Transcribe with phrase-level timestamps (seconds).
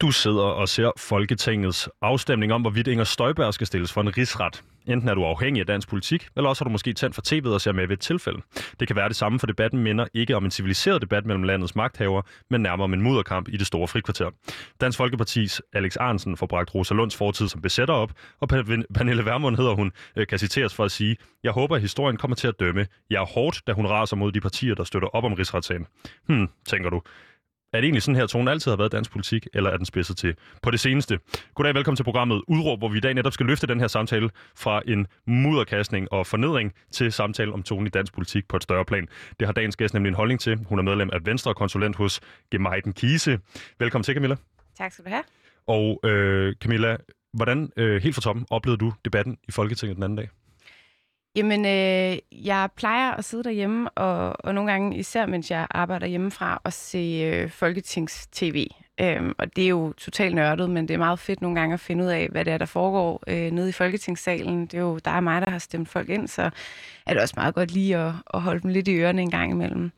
[0.00, 4.62] Du sidder og ser Folketingets afstemning om, hvorvidt Inger Støjberg skal stilles for en rigsret.
[4.86, 7.48] Enten er du afhængig af dansk politik, eller også har du måske tændt for tv'et
[7.48, 8.38] og ser med ved et tilfælde.
[8.80, 11.76] Det kan være det samme, for debatten minder ikke om en civiliseret debat mellem landets
[11.76, 14.30] magthavere, men nærmere om en mudderkamp i det store frikvarter.
[14.80, 18.48] Dansk Folkepartis Alex Arnsen får bragt Rosa Lunds fortid som besætter op, og
[18.94, 22.34] Pernille Vermund hedder hun, øh, kan citeres for at sige, jeg håber, at historien kommer
[22.34, 22.86] til at dømme.
[23.10, 25.86] Jeg er hårdt, da hun raser mod de partier, der støtter op om rigsretssagen.
[26.26, 27.02] Hmm, tænker du.
[27.72, 30.16] Er det egentlig sådan her, tonen altid har været dansk politik, eller er den spidset
[30.16, 31.18] til på det seneste?
[31.54, 34.30] Goddag, velkommen til programmet Udråb, hvor vi i dag netop skal løfte den her samtale
[34.56, 38.84] fra en mudderkastning og fornedring til samtale om tonen i dansk politik på et større
[38.84, 39.08] plan.
[39.40, 40.58] Det har dagens gæst nemlig en holdning til.
[40.68, 43.38] Hun er medlem af Venstre og konsulent hos Gemejden Kise.
[43.78, 44.36] Velkommen til, Camilla.
[44.78, 45.22] Tak skal du have.
[45.66, 46.96] Og øh, Camilla,
[47.32, 50.28] hvordan øh, helt fra toppen oplevede du debatten i Folketinget den anden dag?
[51.36, 56.06] Jamen, øh, jeg plejer at sidde derhjemme, og, og nogle gange, især mens jeg arbejder
[56.06, 58.66] hjemmefra, og se øh, Folketings-TV.
[59.00, 61.80] Øhm, og det er jo totalt nørdet, men det er meget fedt nogle gange at
[61.80, 64.66] finde ud af, hvad det er, der foregår øh, nede i Folketingssalen.
[64.66, 66.50] Det er jo dig og mig, der har stemt folk ind, så
[67.06, 69.50] er det også meget godt lige at, at holde dem lidt i ørerne en gang
[69.50, 69.90] imellem.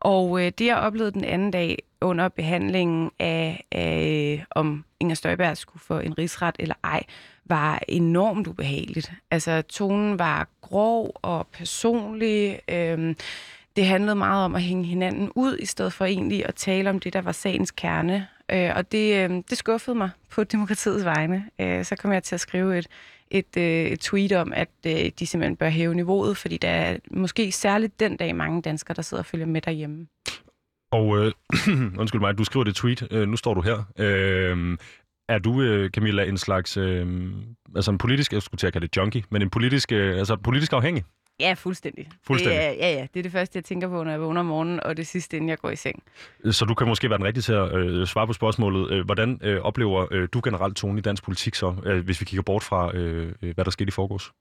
[0.00, 5.56] Og øh, det, jeg oplevede den anden dag under behandlingen af, af om Inger Støjberg
[5.56, 7.02] skulle få en rigsret eller ej,
[7.46, 9.12] var enormt ubehageligt.
[9.30, 12.60] Altså, tonen var grov og personlig.
[12.68, 13.16] Øhm,
[13.76, 17.00] det handlede meget om at hænge hinanden ud, i stedet for egentlig at tale om
[17.00, 18.26] det, der var sagens kerne.
[18.50, 21.44] Øh, og det, øh, det skuffede mig på demokratiets vegne.
[21.60, 22.86] Øh, så kom jeg til at skrive et,
[23.30, 26.96] et, øh, et tweet om, at øh, de simpelthen bør hæve niveauet, fordi der er
[27.10, 30.06] måske særligt den dag mange danskere, der sidder og følger med derhjemme.
[30.92, 31.32] Og øh,
[32.00, 33.84] undskyld mig, du skriver det tweet, øh, nu står du her.
[33.98, 34.78] Øh,
[35.28, 37.32] er du, øh, Camilla, en slags, øh,
[37.76, 40.36] altså en politisk, jeg skulle til at kalde det junkie, men en politisk, øh, altså
[40.36, 41.04] politisk afhængig?
[41.40, 42.08] Ja, fuldstændig.
[42.26, 42.58] Fuldstændig?
[42.60, 43.06] Det er, ja, ja.
[43.14, 45.36] Det er det første, jeg tænker på, når jeg vågner om morgenen, og det sidste,
[45.36, 46.02] inden jeg går i seng.
[46.50, 48.92] Så du kan måske være den rigtige til at øh, svare på spørgsmålet.
[48.92, 52.24] Øh, hvordan øh, oplever øh, du generelt tonen i dansk politik så, øh, hvis vi
[52.24, 54.32] kigger bort fra, øh, hvad der skete i forgårs?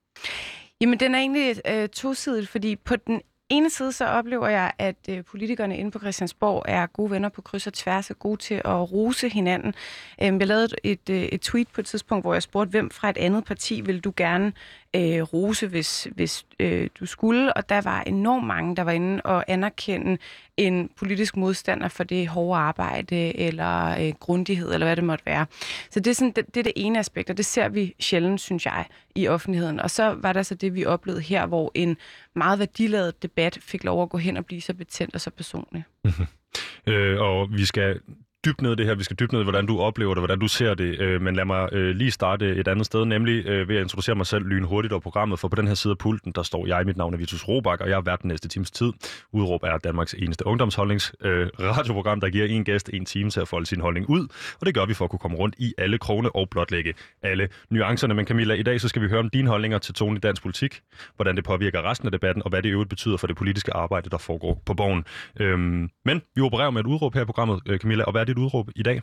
[0.81, 4.95] Jamen, den er egentlig øh, tosidig, fordi på den ene side så oplever jeg, at
[5.09, 8.55] øh, politikerne inde på Christiansborg er gode venner på kryds og tværs og gode til
[8.55, 9.73] at rose hinanden.
[10.21, 13.09] Øhm, jeg lavede et, øh, et tweet på et tidspunkt, hvor jeg spurgte, hvem fra
[13.09, 14.53] et andet parti vil du gerne
[14.95, 17.53] øh, rose, hvis, hvis øh, du skulle.
[17.53, 20.17] Og der var enormt mange, der var inde og anerkende
[20.57, 25.45] en politisk modstander for det hårde arbejde eller øh, grundighed, eller hvad det måtte være.
[25.89, 28.41] Så det er, sådan, det, det er det ene aspekt, og det ser vi sjældent,
[28.41, 29.79] synes jeg, i offentligheden.
[29.79, 31.97] Og så var der så det, vi oplevede her, hvor en
[32.35, 35.83] meget værdiladet debat fik lov at gå hen og blive så betændt og så personlig.
[36.87, 37.99] øh, og vi skal
[38.45, 38.95] dybt ned i det her.
[38.95, 40.99] Vi skal dybt ned i, hvordan du oplever det, hvordan du ser det.
[40.99, 44.15] Øh, men lad mig øh, lige starte et andet sted, nemlig øh, ved at introducere
[44.15, 45.39] mig selv lynhurtigt og programmet.
[45.39, 46.85] For på den her side af pulten, der står jeg.
[46.85, 48.91] Mit navn er Vitus Robak, og jeg er vært den næste times tid.
[49.31, 53.47] Udråb er Danmarks eneste ungdomsholdnings øh, radioprogram, der giver en gæst en time til at
[53.47, 54.27] folde sin holdning ud.
[54.59, 56.93] Og det gør vi for at kunne komme rundt i alle krone og blotlægge
[57.23, 58.13] alle nuancerne.
[58.13, 60.41] Men Camilla, i dag så skal vi høre om dine holdninger til tonen i dansk
[60.41, 60.81] politik,
[61.15, 63.73] hvordan det påvirker resten af debatten, og hvad det i øvrigt betyder for det politiske
[63.73, 65.05] arbejde, der foregår på borgen.
[65.39, 68.32] Øhm, men vi opererer med et udråb her i programmet, øh, Camilla, og hvad er
[68.33, 69.01] dit udråb i dag?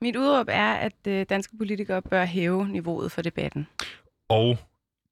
[0.00, 3.66] Mit udråb er, at øh, danske politikere bør hæve niveauet for debatten.
[4.28, 4.58] Og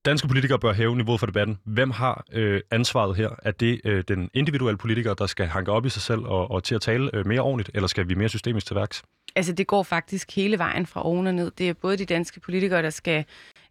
[0.04, 1.58] danske politikere bør hæve niveauet for debatten.
[1.64, 3.28] Hvem har øh, ansvaret her?
[3.42, 6.64] Er det øh, den individuelle politiker, der skal hanke op i sig selv og, og
[6.64, 9.02] til at tale øh, mere ordentligt, eller skal vi mere systemisk til værks?
[9.36, 11.50] Altså, det går faktisk hele vejen fra oven og ned.
[11.50, 13.24] Det er både de danske politikere, der skal,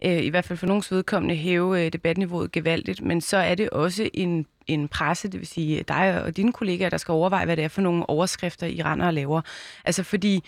[0.06, 3.70] øh, i hvert fald for nogens vedkommende, hæve øh, debatniveauet gevaldigt, men så er det
[3.70, 7.58] også en, en presse, det vil sige dig og dine kollegaer, der skal overveje, hvad
[7.58, 9.42] det er for nogle overskrifter, I render og laver.
[9.86, 10.44] Altså, fordi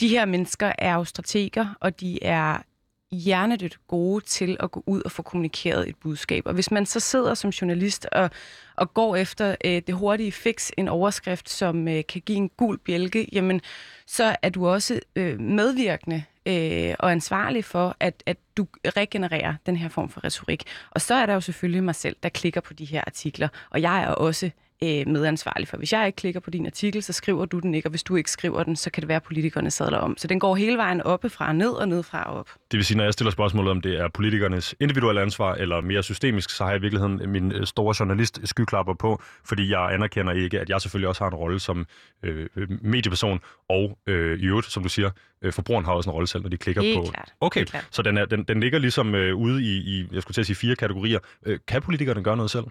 [0.00, 2.58] de her mennesker er jo strateger, og de er
[3.12, 6.46] hjernedødt gode til at gå ud og få kommunikeret et budskab.
[6.46, 8.30] Og hvis man så sidder som journalist og,
[8.76, 12.78] og går efter øh, det hurtige fix, en overskrift, som øh, kan give en gul
[12.78, 13.60] bjælke, jamen
[14.06, 19.76] så er du også øh, medvirkende øh, og ansvarlig for, at, at du regenererer den
[19.76, 20.64] her form for retorik.
[20.90, 23.82] Og så er der jo selvfølgelig mig selv, der klikker på de her artikler, og
[23.82, 24.50] jeg er også
[24.82, 25.76] øh, medansvarlig for.
[25.76, 28.16] Hvis jeg ikke klikker på din artikel, så skriver du den ikke, og hvis du
[28.16, 30.16] ikke skriver den, så kan det være, at politikerne sadler om.
[30.16, 32.50] Så den går hele vejen oppefra og ned og ned fra og op.
[32.70, 36.02] Det vil sige, når jeg stiller spørgsmålet om det er politikernes individuelle ansvar eller mere
[36.02, 40.32] systemisk, så har jeg i virkeligheden min øh, store journalist skyklapper på, fordi jeg anerkender
[40.32, 41.86] ikke, at jeg selvfølgelig også har en rolle som
[42.22, 42.46] øh,
[42.82, 45.10] medieperson, og øh, i øvrigt, som du siger,
[45.42, 47.10] øh, forbrugeren har også en rolle selv, når de klikker Helt på...
[47.12, 47.32] Klart.
[47.40, 47.88] Okay, Helt klart.
[47.90, 50.46] så den, er, den, den ligger ligesom øh, ude i, i, jeg skulle til at
[50.46, 51.18] sige, fire kategorier.
[51.46, 52.64] Øh, kan politikerne gøre noget selv?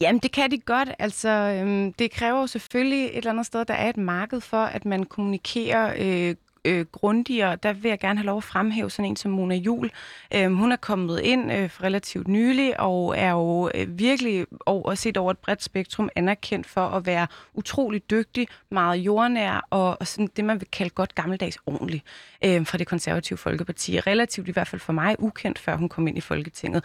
[0.00, 0.88] Jamen, det kan de godt.
[0.98, 4.64] Altså, øhm, det kræver jo selvfølgelig et eller andet sted, der er et marked for,
[4.64, 6.34] at man kommunikerer øh,
[6.66, 9.90] øh, grundigere, der vil jeg gerne have lov at fremhæve sådan en som Mona Jul.
[10.34, 15.16] Øhm, hun er kommet ind øh, relativt nylig og er jo øh, virkelig over, set
[15.16, 20.30] over et bredt spektrum anerkendt for at være utrolig dygtig, meget jordnær og, og sådan
[20.36, 22.02] det, man vil kalde godt gammeldags ordentlig
[22.44, 24.00] øh, fra det konservative Folkeparti.
[24.00, 26.84] Relativt i hvert fald for mig ukendt, før hun kom ind i Folketinget.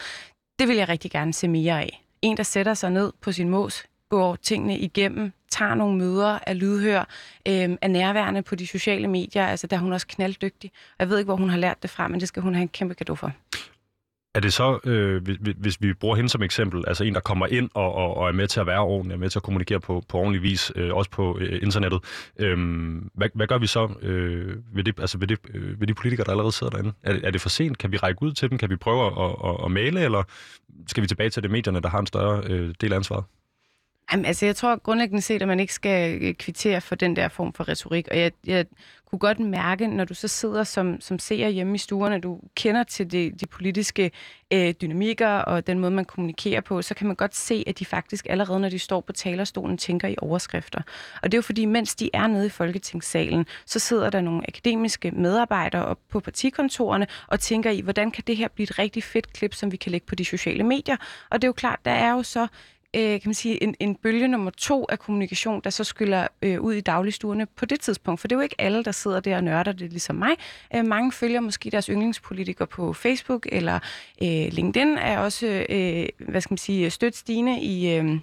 [0.60, 2.06] Det vil jeg rigtig gerne se mere af.
[2.22, 6.54] En, der sætter sig ned på sin mås, går tingene igennem, tager nogle møder, er
[6.54, 7.00] lydhør,
[7.48, 9.46] øh, er nærværende på de sociale medier.
[9.46, 10.72] Altså, der er hun også knalddygtig.
[11.00, 12.70] Jeg ved ikke, hvor hun har lært det fra, men det skal hun have en
[12.70, 13.32] kæmpe gave for.
[14.36, 17.48] Er det så, øh, hvis, hvis vi bruger hende som eksempel, altså en, der kommer
[17.48, 19.80] ind og, og, og er med til at være ordentlig, er med til at kommunikere
[19.80, 22.00] på, på ordentlig vis, øh, også på øh, internettet,
[22.40, 22.58] øh,
[23.14, 26.26] hvad, hvad gør vi så øh, ved, det, altså ved, det, øh, ved de politikere,
[26.26, 26.94] der allerede sidder derinde?
[27.04, 27.78] Er, er det for sent?
[27.78, 28.58] Kan vi række ud til dem?
[28.58, 30.24] Kan vi prøve at, at, at male, eller
[30.88, 33.24] skal vi tilbage til det medierne, der har en større øh, del af ansvaret?
[34.12, 37.28] Jamen, altså, jeg tror grundlæggende set, at man ikke skal øh, kvittere for den der
[37.28, 38.08] form for retorik.
[38.12, 38.66] Og jeg, jeg
[39.06, 42.84] kunne godt mærke, når du så sidder som, som seer hjemme i stuerne, du kender
[42.84, 44.12] til de, de politiske
[44.54, 47.86] øh, dynamikker og den måde, man kommunikerer på, så kan man godt se, at de
[47.86, 50.82] faktisk allerede, når de står på talerstolen, tænker i overskrifter.
[51.22, 54.44] Og det er jo fordi, mens de er nede i Folketingssalen, så sidder der nogle
[54.48, 59.04] akademiske medarbejdere op på partikontorerne og tænker i, hvordan kan det her blive et rigtig
[59.04, 60.98] fedt klip, som vi kan lægge på de sociale medier.
[61.30, 62.48] Og det er jo klart, der er jo så
[62.96, 66.62] øh, kan man sige, en, en bølge nummer to af kommunikation, der så skyller øh,
[66.62, 68.22] ud i dagligstuerne på det tidspunkt.
[68.22, 70.32] For det er jo ikke alle, der sidder der og nørder det, ligesom mig.
[70.76, 73.80] Øh, mange følger måske deres yndlingspolitikere på Facebook, eller
[74.24, 77.96] øh, LinkedIn er også, øh, hvad skal man sige, støt stigende i...
[77.96, 78.20] Øh, i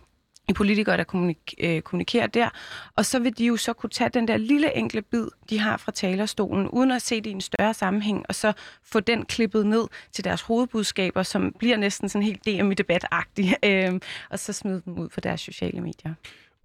[0.54, 2.48] politikere, der kommunik- øh, kommunikerer der.
[2.96, 5.76] Og så vil de jo så kunne tage den der lille enkle bid, de har
[5.76, 8.52] fra talerstolen, uden at se det i en større sammenhæng, og så
[8.84, 13.56] få den klippet ned til deres hovedbudskaber, som bliver næsten sådan helt DM i debat-agtige,
[13.68, 14.00] øh,
[14.30, 16.14] og så smide dem ud på deres sociale medier.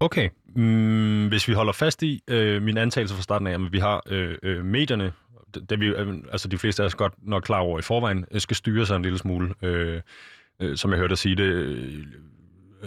[0.00, 3.78] Okay, mm, hvis vi holder fast i øh, min antagelse fra starten af, at vi
[3.78, 5.12] har øh, øh, medierne,
[5.70, 8.40] det vi, øh, altså de fleste af os godt nok klar over i forvejen, øh,
[8.40, 10.00] skal styre sig en lille smule, øh,
[10.60, 12.06] øh, som jeg hørte dig sige det, øh,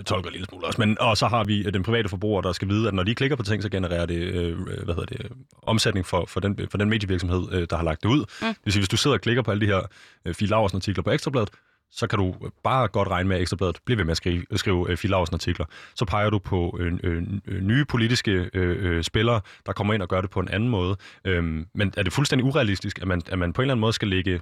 [0.05, 0.81] tolker en lille smule også.
[0.81, 3.35] Men, og så har vi den private forbruger, der skal vide, at når de klikker
[3.35, 6.89] på ting, så genererer det, øh, hvad hedder det omsætning for, for, den, for den
[6.89, 8.19] medievirksomhed, øh, der har lagt det ud.
[8.19, 8.47] Mm.
[8.47, 9.81] Det vil sige, hvis du sidder og klikker på alle de her
[10.25, 11.49] øh, Fie artikler på Ekstrabladet,
[11.91, 14.89] så kan du bare godt regne med, at Ekstrabladet bliver ved med at skrive, skrive
[14.89, 15.65] øh, Fie artikler.
[15.95, 17.23] Så peger du på øh, øh,
[17.61, 20.97] nye politiske øh, øh, spillere, der kommer ind og gør det på en anden måde.
[21.25, 23.93] Øhm, men er det fuldstændig urealistisk, at man, at man på en eller anden måde
[23.93, 24.41] skal lægge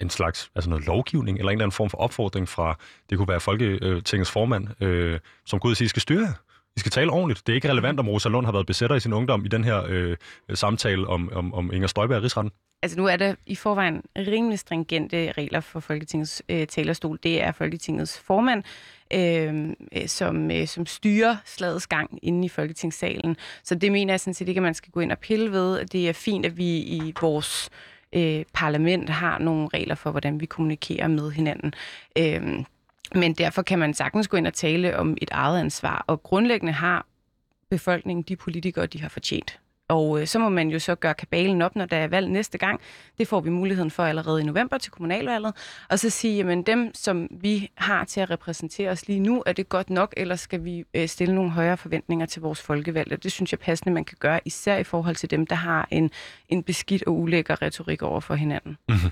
[0.00, 2.78] en slags altså noget lovgivning, eller en eller anden form for opfordring fra,
[3.10, 6.34] det kunne være Folketingets formand, øh, som går ud og siger, skal styre
[6.76, 7.46] I skal tale ordentligt.
[7.46, 9.64] Det er ikke relevant, om Rosa Lund har været besætter i sin ungdom i den
[9.64, 10.16] her øh,
[10.54, 12.52] samtale om, om, om Inger Støjberg og Rigsretten.
[12.82, 17.18] Altså nu er der i forvejen rimelig stringente regler for Folketingets øh, talerstol.
[17.22, 18.64] Det er Folketingets formand,
[19.12, 19.72] øh,
[20.06, 23.36] som, øh, som styrer slagets gang inde i Folketingssalen.
[23.64, 25.84] Så det mener jeg sådan set ikke, at man skal gå ind og pille ved.
[25.86, 30.40] Det er fint, at vi i vores øh, Øh, parlament har nogle regler for, hvordan
[30.40, 31.74] vi kommunikerer med hinanden.
[32.18, 32.64] Øh,
[33.14, 36.72] men derfor kan man sagtens gå ind og tale om et eget ansvar, og grundlæggende
[36.72, 37.06] har
[37.70, 39.60] befolkningen de politikere, de har fortjent.
[39.90, 42.58] Og øh, så må man jo så gøre kabalen op, når der er valg næste
[42.58, 42.80] gang.
[43.18, 45.54] Det får vi muligheden for allerede i november til kommunalvalget.
[45.88, 49.52] Og så sige, jamen dem, som vi har til at repræsentere os lige nu, er
[49.52, 53.16] det godt nok, eller skal vi øh, stille nogle højere forventninger til vores folkevalgte?
[53.16, 56.10] Det synes jeg passende, man kan gøre, især i forhold til dem, der har en,
[56.48, 58.76] en beskidt og ulækker retorik over for hinanden.
[58.88, 59.10] Mm-hmm.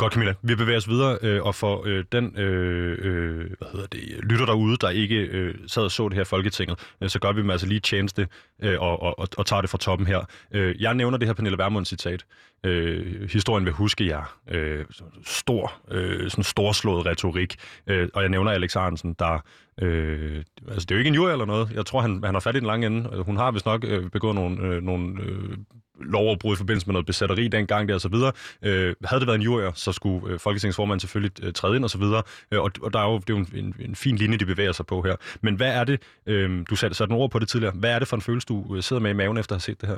[0.00, 0.34] Godt, Camilla.
[0.42, 4.22] Vi bevæger os videre, øh, og for øh, den øh, øh, hvad hedder det, øh,
[4.22, 7.40] lytter derude, der ikke øh, sad og så det her Folketinget, øh, så gør vi
[7.40, 8.28] dem altså lige tjeneste
[8.62, 10.20] øh, og, og, og tager det fra toppen her.
[10.52, 12.24] Øh, jeg nævner det her Pernille Vermund citat.
[12.64, 14.36] Øh, historien vil huske jer.
[14.50, 14.84] Øh,
[15.24, 17.56] stor, øh, sådan storslået retorik.
[17.86, 19.38] Øh, og jeg nævner Alex Arnsen, der
[19.82, 21.70] Øh, altså, det er jo ikke en jury eller noget.
[21.74, 23.04] Jeg tror, han, han har fat i den lange ende.
[23.04, 25.56] Altså, hun har vist nok øh, begået nogle, øh, nogle øh,
[26.00, 28.32] lovoverbrud i forbindelse med noget besætteri dengang der og så videre.
[28.62, 31.84] Øh, havde det været en jurier, så skulle øh, Folketingets formand selvfølgelig øh, træde ind
[31.84, 32.22] og så videre.
[32.50, 34.46] Øh, og, og der er jo, det er jo en, en, en fin linje, de
[34.46, 35.16] bevæger sig på her.
[35.40, 38.08] Men hvad er det, øh, du satte, satte ord på det tidligere, hvad er det
[38.08, 39.96] for en følelse, du øh, sidder med i maven efter at have set det her?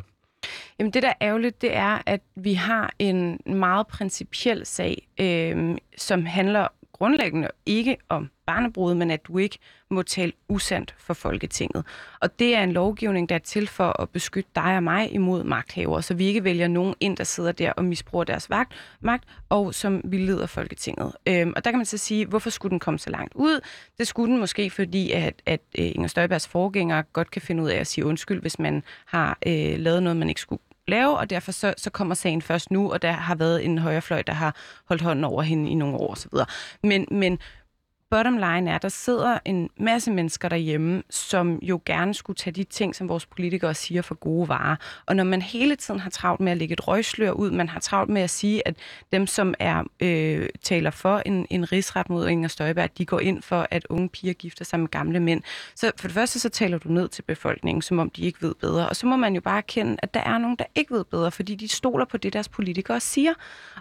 [0.79, 5.77] Jamen det, der er ærgerligt, det er, at vi har en meget principiel sag, øh,
[5.97, 6.69] som handler
[7.03, 9.59] grundlæggende ikke om barnebrud, men at du ikke
[9.91, 11.85] må tale usandt for Folketinget.
[12.21, 15.45] Og det er en lovgivning, der er til for at beskytte dig og mig imod
[15.45, 19.25] magthaver, så vi ikke vælger nogen ind, der sidder der og misbruger deres magt, magt
[19.49, 21.13] og som vi leder Folketinget.
[21.27, 23.61] Øhm, og der kan man så sige, hvorfor skulle den komme så langt ud?
[23.99, 27.69] Det skulle den måske, fordi at, at øh, Inger Støjbergs forgænger godt kan finde ud
[27.69, 31.31] af at sige undskyld, hvis man har øh, lavet noget, man ikke skulle lave, og
[31.31, 34.57] derfor så, så kommer sagen først nu, og der har været en højrefløj, der har
[34.89, 36.33] holdt hånden over hende i nogle år osv.
[36.83, 37.39] Men, men
[38.13, 42.55] bottom line er, at der sidder en masse mennesker derhjemme, som jo gerne skulle tage
[42.55, 44.77] de ting, som vores politikere siger for gode varer.
[45.07, 47.81] Og når man hele tiden har travlt med at lægge et røgslør ud, man har
[47.81, 48.77] travlt med at sige, at
[49.13, 53.43] dem, som er øh, taler for en, en rigsret mod Inger Støjberg, de går ind
[53.43, 55.43] for, at unge piger gifter sig med gamle mænd.
[55.75, 58.55] Så for det første, så taler du ned til befolkningen, som om de ikke ved
[58.55, 58.89] bedre.
[58.89, 61.31] Og så må man jo bare erkende, at der er nogen, der ikke ved bedre,
[61.31, 63.33] fordi de stoler på det, deres politikere siger.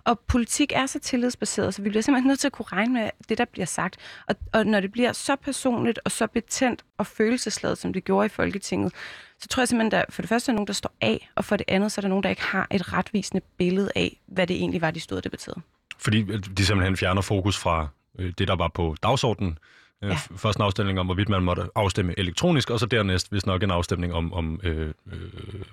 [0.04, 3.10] Og politik er så tillidsbaseret, så vi bliver simpelthen nødt til at kunne regne med
[3.30, 3.98] det, der bliver sagt.
[4.28, 8.25] Og, og når det bliver så personligt og så betændt og følelsesladet, som det gjorde
[8.25, 8.94] i Folketinget,
[9.40, 11.58] så tror jeg simpelthen, at for det første er nogen, der står af, og for
[11.58, 14.56] det andet, så er der nogen, der ikke har et retvisende billede af, hvad det
[14.56, 15.62] egentlig var, de stod og debatterede.
[15.98, 17.88] Fordi de simpelthen fjerner fokus fra
[18.20, 19.58] øh, det, der var på dagsordenen.
[20.04, 20.16] Øh, ja.
[20.16, 23.72] Først en afstemning om, hvorvidt man måtte afstemme elektronisk, og så dernæst, hvis nok, en
[23.72, 24.94] afstemning om, om øh, øh,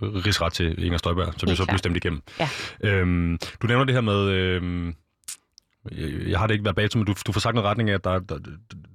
[0.00, 2.22] rigsret til Inger Støjberg, som jo så blev stemt igennem.
[2.40, 2.48] Ja.
[2.80, 4.28] Øhm, du nævner det her med...
[4.28, 4.92] Øh,
[6.28, 8.18] jeg har det ikke været men du, du får sagt noget retning af, at der,
[8.18, 8.38] der,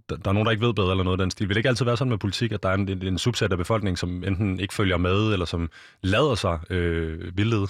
[0.09, 1.47] der, der er nogen, der ikke ved bedre eller noget af den stil.
[1.47, 3.51] Vil det ikke altid være sådan med politik, at der er en, en, en subset
[3.51, 5.69] af befolkningen, som enten ikke følger med, eller som
[6.01, 7.67] lader sig øh, vildlede?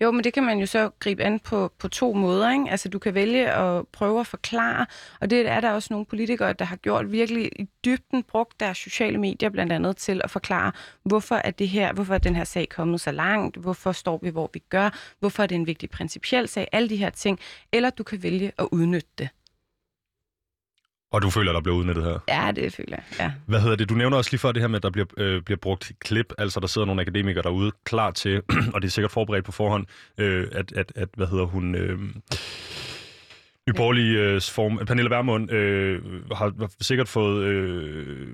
[0.00, 2.52] Jo, men det kan man jo så gribe an på, på to måder.
[2.52, 2.64] Ikke?
[2.70, 4.86] Altså, du kan vælge at prøve at forklare,
[5.20, 8.78] og det er der også nogle politikere, der har gjort virkelig i dybden, brugt deres
[8.78, 12.44] sociale medier blandt andet til at forklare, hvorfor er det her, hvorfor er den her
[12.44, 15.90] sag kommet så langt, hvorfor står vi, hvor vi gør, hvorfor er det en vigtig
[15.90, 17.38] principiel sag, alle de her ting.
[17.72, 19.28] Eller du kan vælge at udnytte det.
[21.12, 22.18] Og du føler, der bliver udnyttet her?
[22.28, 23.32] Ja, det føler jeg, ja.
[23.46, 23.88] Hvad hedder det?
[23.88, 26.32] Du nævner også lige før det her med, at der bliver, øh, bliver brugt klip,
[26.38, 28.42] altså der sidder nogle akademikere derude klar til,
[28.74, 29.86] og det er sikkert forberedt på forhånd,
[30.18, 31.74] øh, at, at, at, hvad hedder hun...
[31.74, 31.98] Øh,
[33.68, 36.02] Nyborgerlige øh, form, Pernille Vermund øh,
[36.32, 38.28] har, har sikkert fået øh,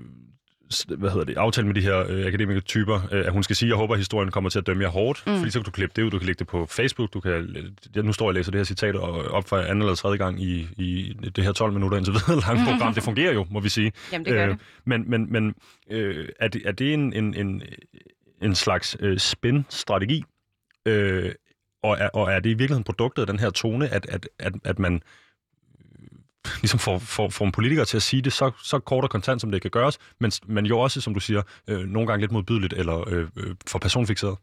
[0.97, 3.77] hvad hedder det, aftale med de her øh, akademikertyper, øh, at hun skal sige, jeg
[3.77, 5.37] håber, at historien kommer til at dømme jer hårdt, mm.
[5.37, 7.55] fordi så kan du klippe det ud, du kan lægge det på Facebook, du kan,
[7.95, 10.17] jeg, nu står jeg og læser det her citat og op for anden eller tredje
[10.17, 12.93] gang i, i det her 12 minutter indtil videre langt program.
[12.93, 13.91] Det fungerer jo, må vi sige.
[14.11, 14.59] Jamen, det gør øh, det.
[14.85, 15.55] Men, men, men
[15.91, 17.63] øh, er, det, er det en, en, en,
[18.41, 20.23] en slags øh, spin-strategi,
[20.85, 21.31] øh,
[21.83, 24.53] og, er, og er det i virkeligheden produktet af den her tone, at, at, at,
[24.63, 25.01] at man
[26.61, 29.41] ligesom får, får, får en politiker til at sige det så, så kort og kontant,
[29.41, 32.31] som det kan gøres, men, men jo også, som du siger, øh, nogle gange lidt
[32.31, 34.37] modbydeligt eller øh, øh, for personfixeret.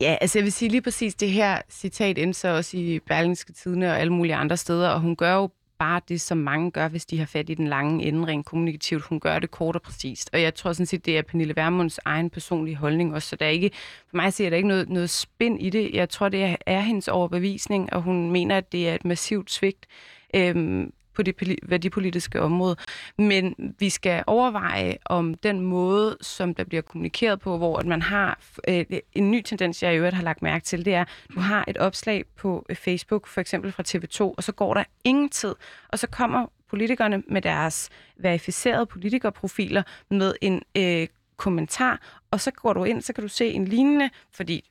[0.00, 3.52] Ja, altså jeg vil sige lige præcis det her citat ind så også i Berlingske
[3.52, 6.88] Tidene og alle mulige andre steder, og hun gør jo bare det, som mange gør,
[6.88, 9.04] hvis de har fat i den lange ende rent kommunikativt.
[9.04, 10.30] Hun gør det kort og præcist.
[10.32, 13.28] Og jeg tror sådan set, det er Pernille Vermunds egen personlige holdning også.
[13.28, 13.70] Så der er ikke,
[14.10, 15.90] for mig ser der ikke noget, noget spænd i det.
[15.92, 19.50] Jeg tror, det er, er hendes overbevisning, og hun mener, at det er et massivt
[19.50, 19.86] svigt.
[20.34, 22.76] Øhm, på det værdipolitiske område.
[23.18, 28.02] Men vi skal overveje om den måde, som der bliver kommunikeret på, hvor at man
[28.02, 31.04] har øh, en ny tendens, jeg i øvrigt har lagt mærke til, det er,
[31.34, 34.84] du har et opslag på øh, Facebook, for eksempel fra TV2, og så går der
[35.04, 35.54] ingen tid,
[35.88, 42.72] og så kommer politikerne med deres verificerede politikerprofiler med en øh, kommentar, og så går
[42.72, 44.70] du ind, så kan du se en lignende, fordi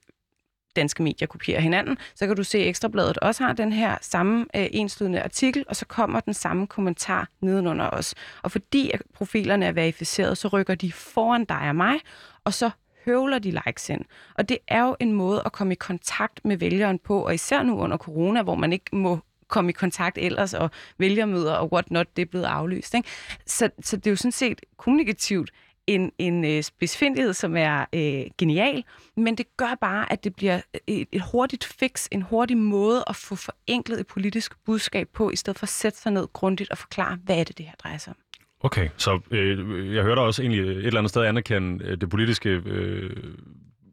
[0.76, 4.46] danske medier kopierer hinanden, så kan du se, at Ekstrabladet også har den her samme
[4.56, 8.16] øh, enslydende artikel, og så kommer den samme kommentar nedenunder os.
[8.42, 12.00] Og fordi at profilerne er verificeret, så rykker de foran dig og mig,
[12.44, 12.70] og så
[13.06, 14.02] høvler de likes ind.
[14.36, 17.64] Og det er jo en måde at komme i kontakt med vælgeren på, og især
[17.64, 21.92] nu under corona, hvor man ikke må komme i kontakt ellers, og vælgermøder og what
[21.92, 22.94] not, det er blevet aflyst.
[22.94, 23.10] Ikke?
[23.46, 25.52] Så, så det er jo sådan set kommunikativt
[25.88, 28.84] en, en øh, spidsfindighed, som er øh, genial,
[29.18, 33.04] men det gør bare, at det bliver øh, et, et hurtigt fix, en hurtig måde
[33.08, 36.72] at få forenklet et politisk budskab på, i stedet for at sætte sig ned grundigt
[36.72, 38.18] og forklare, hvad er det, det her drejer sig om.
[38.60, 42.50] Okay, så øh, jeg hørte også egentlig et eller andet sted anerkende øh, det politiske
[42.50, 43.16] øh,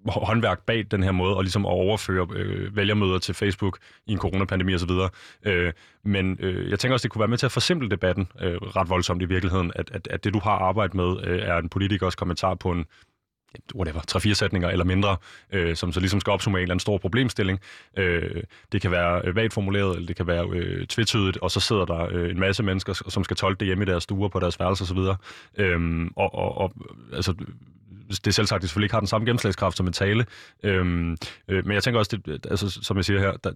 [0.07, 4.19] håndværk bag den her måde, og ligesom at overføre øh, vælgermøder til Facebook i en
[4.19, 4.91] coronapandemi osv.
[5.45, 5.73] Øh,
[6.05, 8.89] men øh, jeg tænker også, det kunne være med til at forsimple debatten øh, ret
[8.89, 12.15] voldsomt i virkeligheden, at, at, at det, du har arbejdet med, øh, er en politikers
[12.15, 12.85] kommentar på en
[13.75, 15.17] whatever, tre-fire sætninger eller mindre,
[15.53, 17.61] øh, som så ligesom skal opsummere en eller anden stor problemstilling.
[17.97, 18.43] Øh,
[18.73, 21.85] det kan være øh, vagt formuleret, eller det kan være øh, tvetydigt, og så sidder
[21.85, 24.61] der øh, en masse mennesker, som skal tolke det hjemme i deres stuer på deres
[24.61, 24.99] værelser osv.
[25.59, 26.73] Øh, og, og, og
[27.13, 27.35] altså,
[28.19, 30.27] det er selv sagt, det selvfølgelig ikke har den samme gennemslagskraft som en tale.
[30.63, 31.17] Øhm,
[31.49, 33.53] øh, men jeg tænker også, det, altså, som jeg siger her, der,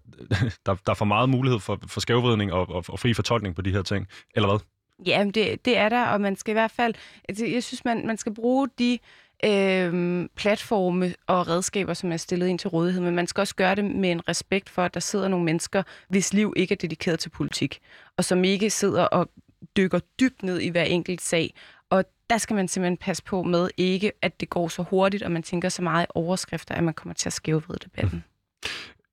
[0.66, 3.62] der, der er for meget mulighed for, for skævvridning og, og, og fri fortolkning på
[3.62, 4.08] de her ting.
[4.34, 4.58] Eller hvad?
[5.06, 6.94] Ja, det, det er der, og man skal i hvert fald...
[7.28, 8.98] Altså, jeg synes, man, man skal bruge de
[9.44, 13.74] øh, platforme og redskaber, som er stillet ind til rådighed, men man skal også gøre
[13.74, 17.18] det med en respekt for, at der sidder nogle mennesker, hvis liv ikke er dedikeret
[17.18, 17.78] til politik,
[18.16, 19.30] og som ikke sidder og
[19.76, 21.54] dykker dybt ned i hver enkelt sag,
[21.90, 25.30] og der skal man simpelthen passe på med ikke, at det går så hurtigt, og
[25.30, 28.12] man tænker så meget i overskrifter, at man kommer til at skævvride debatten.
[28.12, 28.22] Mhm.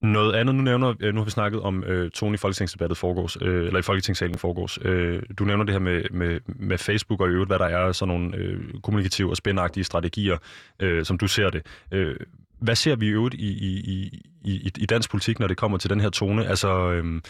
[0.01, 3.37] Noget andet, nu nævner, øh, nu har vi snakket om øh, tonen i folketingsdebattet foregårs,
[3.41, 4.77] øh, eller i folketingssalen foregårs.
[4.81, 7.91] Øh, du nævner det her med, med, med Facebook og i øvrigt, hvad der er
[7.91, 10.37] sådan nogle øh, kommunikative og spændagtige strategier,
[10.79, 11.65] øh, som du ser det.
[11.91, 12.15] Øh,
[12.59, 15.89] hvad ser vi i øvrigt i, i, i, i dansk politik, når det kommer til
[15.89, 16.47] den her tone?
[16.47, 17.21] Altså, øh,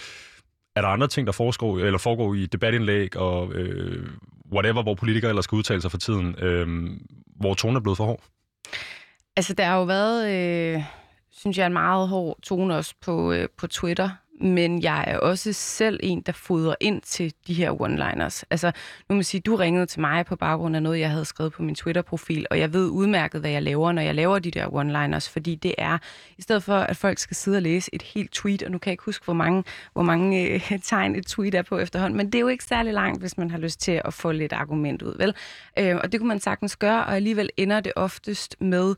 [0.76, 4.08] er der andre ting, der foregår, eller foregår i debatindlæg og øh,
[4.54, 6.90] whatever, hvor politikere ellers skal udtale sig for tiden, øh,
[7.36, 8.24] hvor tonen er blevet for hård?
[9.36, 10.32] Altså, der har jo været...
[10.32, 10.84] Øh
[11.42, 14.10] synes jeg, en meget hård tone også på, øh, på Twitter.
[14.42, 18.44] Men jeg er også selv en, der fodrer ind til de her one-liners.
[18.50, 18.72] Altså,
[19.10, 21.64] nu må sige, du ringede til mig på baggrund af noget, jeg havde skrevet på
[21.64, 25.30] min Twitter-profil, og jeg ved udmærket, hvad jeg laver, når jeg laver de der one-liners,
[25.30, 25.98] fordi det er,
[26.38, 28.90] i stedet for, at folk skal sidde og læse et helt tweet, og nu kan
[28.90, 32.26] jeg ikke huske, hvor mange, hvor mange øh, tegn et tweet er på efterhånden, men
[32.26, 35.02] det er jo ikke særlig langt, hvis man har lyst til at få lidt argument
[35.02, 35.36] ud, vel?
[35.80, 38.96] Øh, og det kunne man sagtens gøre, og alligevel ender det oftest med,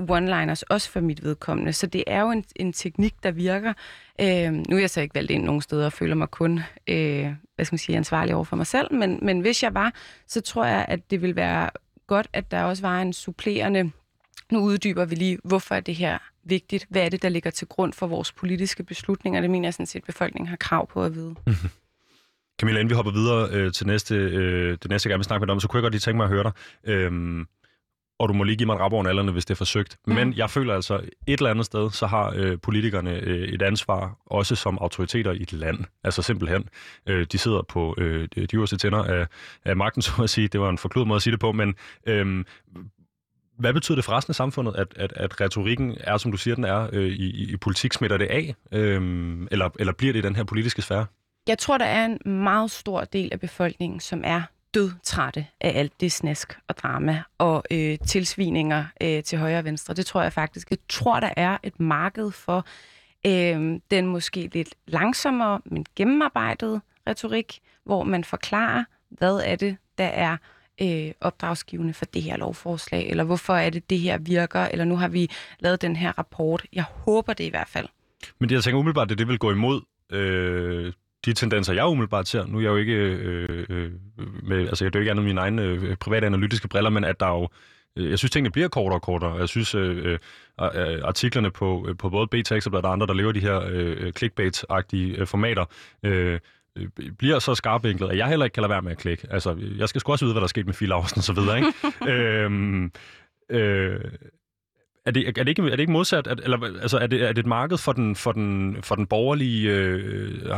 [0.00, 1.72] one-liners, også for mit vedkommende.
[1.72, 3.72] Så det er jo en, en teknik, der virker.
[4.20, 7.32] Øh, nu er jeg så ikke valgt ind nogen steder og føler mig kun øh,
[7.54, 9.92] hvad skal man sige, ansvarlig over for mig selv, men, men hvis jeg var,
[10.26, 11.70] så tror jeg, at det vil være
[12.06, 13.90] godt, at der også var en supplerende
[14.52, 16.86] nu uddyber vi lige, hvorfor er det her vigtigt?
[16.90, 19.40] Hvad er det, der ligger til grund for vores politiske beslutninger?
[19.40, 21.34] Det mener jeg sådan set, at befolkningen har krav på at vide.
[21.46, 21.70] Mhm.
[22.60, 25.40] Camilla, inden vi hopper videre øh, til næste, øh, det næste, jeg gerne vil snakke
[25.40, 26.52] med dig om, så kunne jeg godt lige tænke mig at høre dig.
[26.84, 27.12] Øh,
[28.18, 29.96] og du må lige give mig en rap over alderne, hvis det er forsøgt.
[30.06, 30.14] Mm.
[30.14, 30.94] Men jeg føler altså,
[31.26, 35.42] et eller andet sted, så har øh, politikerne øh, et ansvar, også som autoriteter i
[35.42, 35.78] et land.
[36.04, 36.68] Altså simpelthen,
[37.06, 39.26] øh, de sidder på øh, de øverste tænder af,
[39.64, 40.48] af magten, så at sige.
[40.48, 41.74] Det var en forklodet måde at sige det på, men
[42.06, 42.44] øh,
[43.58, 46.54] hvad betyder det for resten af samfundet, at, at, at retorikken er, som du siger,
[46.54, 47.92] den er øh, i, i politik?
[47.92, 48.54] Smitter det af?
[48.72, 49.02] Øh,
[49.50, 51.06] eller, eller bliver det i den her politiske sfære?
[51.48, 54.42] Jeg tror, der er en meget stor del af befolkningen, som er
[54.74, 59.94] dødtrætte af alt det snask og drama og øh, tilsvininger øh, til højre og venstre.
[59.94, 60.70] Det tror jeg faktisk.
[60.70, 62.66] Jeg tror, der er et marked for
[63.26, 70.04] øh, den måske lidt langsommere, men gennemarbejdede retorik, hvor man forklarer, hvad er det, der
[70.04, 70.36] er
[70.82, 74.96] øh, opdragsgivende for det her lovforslag, eller hvorfor er det, det her virker, eller nu
[74.96, 76.66] har vi lavet den her rapport.
[76.72, 77.88] Jeg håber det i hvert fald.
[78.40, 79.80] Men det, jeg tænker umiddelbart, det, det vil gå imod
[80.12, 80.92] øh,
[81.24, 83.90] de tendenser, jeg umiddelbart ser, nu er jeg jo ikke øh, øh,
[84.42, 87.20] med, altså jeg er jo ikke andet mine egne øh, private analytiske briller, men at
[87.20, 87.48] der jo,
[87.96, 89.34] øh, jeg synes tingene bliver kortere og kortere.
[89.34, 90.18] Jeg synes øh, øh,
[91.04, 95.20] artiklerne på, øh, på både BT og der andre, der lever de her øh, clickbait-agtige
[95.20, 95.64] øh, formater,
[96.02, 96.40] øh,
[97.18, 99.26] bliver så skarpvinklet, at jeg heller ikke kan lade være med at klikke.
[99.30, 101.56] Altså, jeg skal sgu også vide, hvad der er sket med filausen og så videre,
[101.56, 101.72] ikke?
[102.12, 102.92] øhm,
[103.50, 104.00] øh,
[105.06, 106.26] er det, er det, ikke, er det ikke modsat?
[106.26, 109.06] At, eller, altså, er, det, er det et marked for den, for den, for den
[109.06, 110.50] borgerlige øh,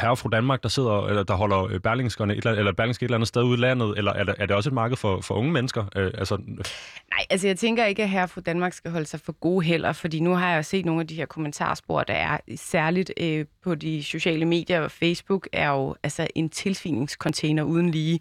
[0.00, 3.16] herre fra Danmark, der sidder eller der holder øh, Berlingskerne et, eller Berlingske et eller
[3.16, 3.98] andet sted ude i landet?
[3.98, 5.84] Eller er det, er det også et marked for, for unge mennesker?
[5.96, 6.36] Øh, altså...
[6.36, 9.92] Nej, altså jeg tænker ikke, at herre fra Danmark skal holde sig for gode heller,
[9.92, 13.74] fordi nu har jeg set nogle af de her kommentarspor, der er særligt øh, på
[13.74, 18.20] de sociale medier, og Facebook er jo altså en tilsviningscontainer uden lige.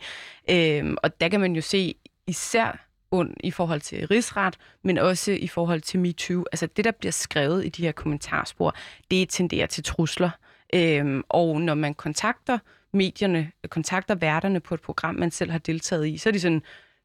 [0.50, 1.96] Øh, og der kan man jo se
[2.28, 6.46] især ond i forhold til rigsret, men også i forhold til MeToo.
[6.52, 8.76] Altså det, der bliver skrevet i de her kommentarspor,
[9.12, 10.30] det tenderer til trusler.
[10.76, 12.58] Øhm, og når man kontakter
[12.94, 16.62] medierne, kontakter værterne på et program, man selv har deltaget i, så er de sådan,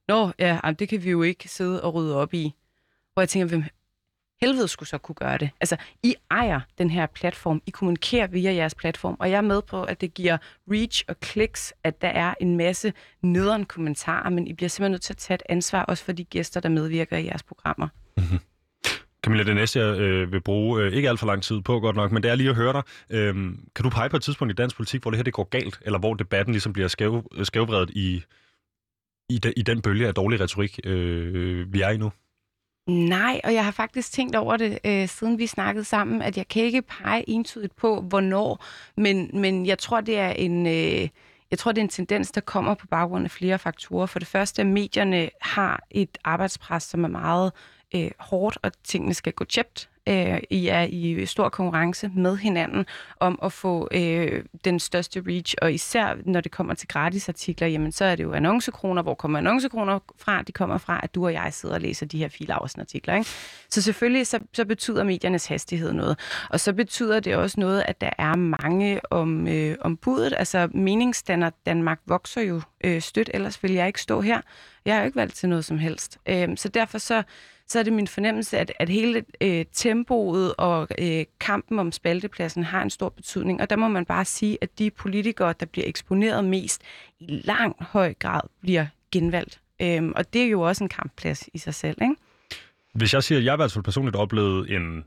[0.09, 2.55] Nå, ja, det kan vi jo ikke sidde og rydde op i.
[3.13, 3.65] Hvor jeg tænker, hvem,
[4.41, 5.51] helvede skulle så kunne gøre det.
[5.61, 7.63] Altså, I ejer den her platform.
[7.67, 10.39] I kommunikerer via jeres platform, og jeg er med på, at det giver
[10.71, 15.03] reach og clicks, at der er en masse nederen kommentarer, men I bliver simpelthen nødt
[15.03, 17.89] til at tage et ansvar, også for de gæster, der medvirker i jeres programmer.
[18.17, 18.39] Mm-hmm.
[19.25, 21.97] Camilla, det næste, jeg øh, vil bruge øh, ikke alt for lang tid på, godt
[21.97, 22.83] nok, men det er lige at høre dig.
[23.11, 23.35] Øh,
[23.75, 25.81] kan du pege på et tidspunkt i dansk politik, hvor det her det går galt,
[25.83, 28.23] eller hvor debatten ligesom bliver skæv, øh, skævvredet i,
[29.31, 32.13] i, de, i den bølge af dårlig retorik, øh, vi er i nu?
[32.87, 36.49] Nej, og jeg har faktisk tænkt over det, øh, siden vi snakkede sammen, at jeg
[36.49, 38.65] kan ikke pege entydigt på, hvornår,
[38.97, 40.67] men, men jeg tror, det er en...
[40.67, 41.09] Øh,
[41.51, 44.07] jeg tror, det er en tendens, der kommer på baggrund af flere faktorer.
[44.07, 48.73] For det første, at medierne har et arbejdspres, som er meget øh, Øh, hårdt, og
[48.85, 52.87] tingene skal gå tjept øh, I er i stor konkurrence med hinanden
[53.21, 57.93] om at få øh, den største reach, og især når det kommer til gratisartikler, jamen
[57.93, 59.03] så er det jo annoncekroner.
[59.03, 60.43] Hvor kommer annoncekroner fra?
[60.43, 62.29] De kommer fra, at du og jeg sidder og læser de her
[62.79, 63.15] artikler.
[63.15, 63.31] Ikke?
[63.71, 66.19] Så selvfølgelig så, så betyder mediernes hastighed noget.
[66.51, 70.35] Og så betyder det også noget, at der er mange om, øh, om budet.
[70.37, 74.41] Altså meningsstander Danmark vokser jo øh, stødt, ellers ville jeg ikke stå her.
[74.85, 76.19] Jeg har jo ikke valgt til noget som helst.
[76.27, 77.23] Øh, så derfor så
[77.69, 82.65] så er det min fornemmelse, at, at hele øh, tempoet og øh, kampen om spaltepladsen
[82.65, 83.61] har en stor betydning.
[83.61, 86.83] Og der må man bare sige, at de politikere, der bliver eksponeret mest,
[87.21, 89.61] i lang høj grad bliver genvalgt.
[89.83, 92.15] Øhm, og det er jo også en kampplads i sig selv, ikke?
[92.95, 95.05] Hvis jeg siger, at jeg i hvert fald personligt oplevede en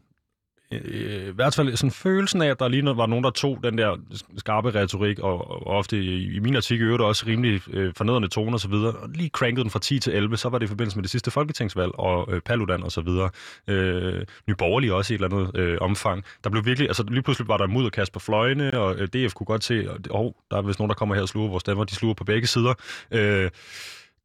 [0.74, 3.78] Øh, i hvert fald sådan følelsen af, at der lige var nogen, der tog den
[3.78, 3.98] der
[4.38, 8.56] skarpe retorik, og, og ofte i, i min artikel øvrigt også rimelig øh, fornedrende tone
[8.56, 10.68] og så videre, og lige crankede den fra 10 til 11, så var det i
[10.68, 13.30] forbindelse med det sidste folketingsvalg, og øh, Paludan og så videre.
[13.68, 16.24] Øh, Nyborgerlige også i et eller andet øh, omfang.
[16.44, 19.46] Der blev virkelig, altså lige pludselig var der mudderkast på fløjene, og øh, DF kunne
[19.46, 21.84] godt se, og oh, der er vist nogen, der kommer her og sluger vores stemmer,
[21.84, 22.74] de sluger på begge sider.
[23.12, 23.50] Øh,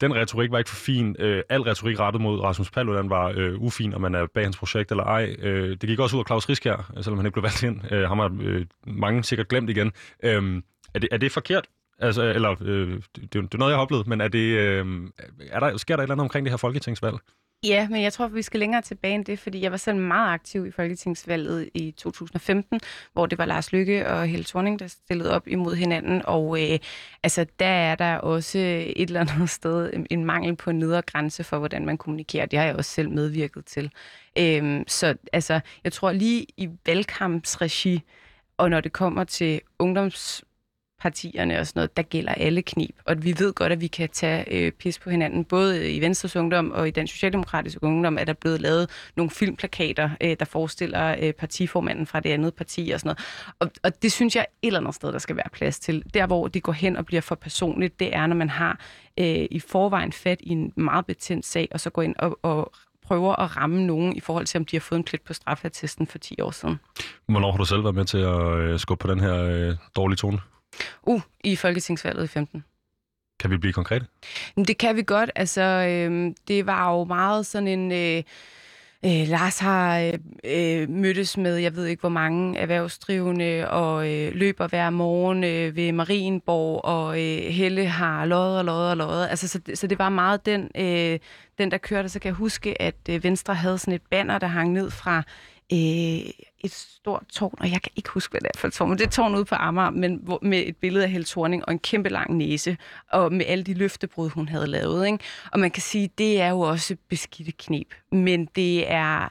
[0.05, 1.17] den retorik var ikke for fin.
[1.19, 4.57] Øh, al retorik rettet mod Rasmus Paludan var øh, ufin, om man er bag hans
[4.57, 5.37] projekt eller ej.
[5.38, 7.93] Øh, det gik også ud af Claus Riskær, selvom han ikke blev valgt ind.
[7.93, 9.93] Øh, ham har øh, mange sikkert glemt igen.
[10.23, 10.62] Øh,
[10.95, 11.67] er, det, er det forkert?
[11.99, 14.87] Altså, eller, øh, det, det er noget, jeg har oplevet, men er det, øh,
[15.51, 17.17] er der, sker der et eller andet omkring det her folketingsvalg?
[17.64, 20.33] Ja, men jeg tror, vi skal længere tilbage end det, fordi jeg var selv meget
[20.33, 22.81] aktiv i Folketingsvalget i 2015,
[23.12, 26.22] hvor det var Lars Lykke og Helle Thorning, der stillede op imod hinanden.
[26.24, 26.79] Og øh,
[27.22, 31.44] altså, der er der også et eller andet sted en mangel på en nedre grænse
[31.44, 32.46] for, hvordan man kommunikerer.
[32.46, 33.90] Det har jeg også selv medvirket til.
[34.38, 38.03] Øh, så altså, jeg tror lige i valgkampsregi,
[38.57, 40.44] og når det kommer til ungdoms
[41.05, 42.97] partierne og sådan noget, der gælder alle knib.
[43.07, 45.45] Og vi ved godt, at vi kan tage øh, pis på hinanden.
[45.45, 50.11] Både i Venstres Ungdom og i den socialdemokratiske ungdom er der blevet lavet nogle filmplakater,
[50.21, 53.55] øh, der forestiller øh, partiformanden fra det andet parti og sådan noget.
[53.59, 56.03] Og, og det synes jeg et eller andet sted, der skal være plads til.
[56.14, 58.81] Der, hvor det går hen og bliver for personligt, det er, når man har
[59.21, 62.73] øh, i forvejen fat i en meget betændt sag, og så går ind og, og
[63.07, 66.07] prøver at ramme nogen i forhold til, om de har fået en plet på straffattesten
[66.07, 66.81] for 10 år siden.
[67.27, 70.17] Hvornår har du selv været med til at øh, skubbe på den her øh, dårlige
[70.17, 70.38] tone?
[71.02, 72.64] Uh, i Folketingsvalget i 15.
[73.40, 74.06] Kan vi blive konkrete?
[74.56, 75.30] Det kan vi godt.
[75.34, 77.92] Altså, øh, det var jo meget sådan en...
[77.92, 78.22] Øh,
[79.06, 80.12] øh, Lars har øh,
[80.44, 85.76] øh, mødtes med, jeg ved ikke hvor mange erhvervsdrivende, og øh, løber hver morgen øh,
[85.76, 89.28] ved Marienborg, og øh, Helle har løjet og løjet og løjet.
[89.28, 91.18] Altså, så, så det var meget den, øh,
[91.58, 92.08] den, der kørte.
[92.08, 95.22] Så kan jeg huske, at øh, Venstre havde sådan et banner, der hang ned fra
[95.72, 96.31] øh,
[96.64, 98.98] et stort tårn, og jeg kan ikke huske, hvad det er for et tårn, men
[98.98, 101.64] det er et tårn ude på Amager, men hvor, med et billede af Helle Thorning
[101.66, 102.77] og en kæmpe lang næse,
[103.12, 105.07] og med alle de løftebrud, hun havde lavet.
[105.07, 105.18] Ikke?
[105.53, 109.29] Og man kan sige, det er jo også beskidte knep, men det er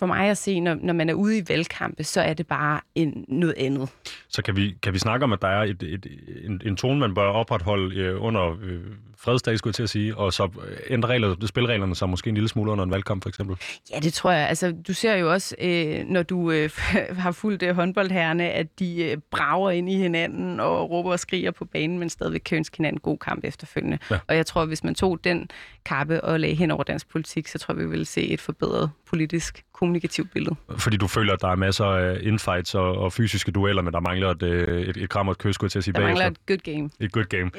[0.00, 2.80] for mig at se, når, når man er ude i valgkampe, så er det bare
[2.94, 3.88] en, noget andet.
[4.28, 6.06] Så kan vi, kan vi snakke om, at der er et, et,
[6.44, 8.80] en, en tone, man bør opretholde øh, under øh,
[9.20, 10.48] fredsdag, skulle jeg til at sige, og så
[10.90, 13.56] ændre regler, spilreglerne sig måske en lille smule under en valgkamp, for eksempel?
[13.90, 14.48] Ja, det tror jeg.
[14.48, 16.70] Altså, du ser jo også, øh, når du øh,
[17.24, 21.50] har fulgt øh, håndboldherrene, at de øh, brager ind i hinanden og råber og skriger
[21.50, 23.98] på banen, men stadigvæk kan ønske hinanden god kamp efterfølgende.
[24.10, 24.18] Ja.
[24.28, 25.50] Og jeg tror, hvis man tog den
[25.84, 28.90] kappe og lagde hen over dansk politik, så tror jeg, vi vil se et forbedret
[29.10, 30.56] politisk kommunikativt billede.
[30.78, 34.00] Fordi du føler, at der er masser af infights og, og fysiske dueller, men der
[34.00, 36.00] mangler et, øh, et, et kram og et kys, skulle jeg til at sige Der
[36.00, 36.24] bagefter.
[36.24, 36.90] mangler et good game.
[37.00, 37.50] Et good game.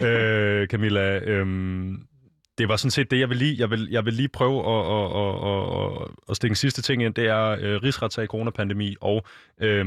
[0.00, 0.06] Ja.
[0.06, 2.02] øh, Camilla, øhm,
[2.58, 4.82] det var sådan set det, jeg vil lige, jeg vil, jeg vil lige prøve at,
[4.96, 7.14] at, at, at, at stikke en sidste ting ind.
[7.14, 9.24] Det er øh, rigsretssag, coronapandemi og
[9.60, 9.86] øh,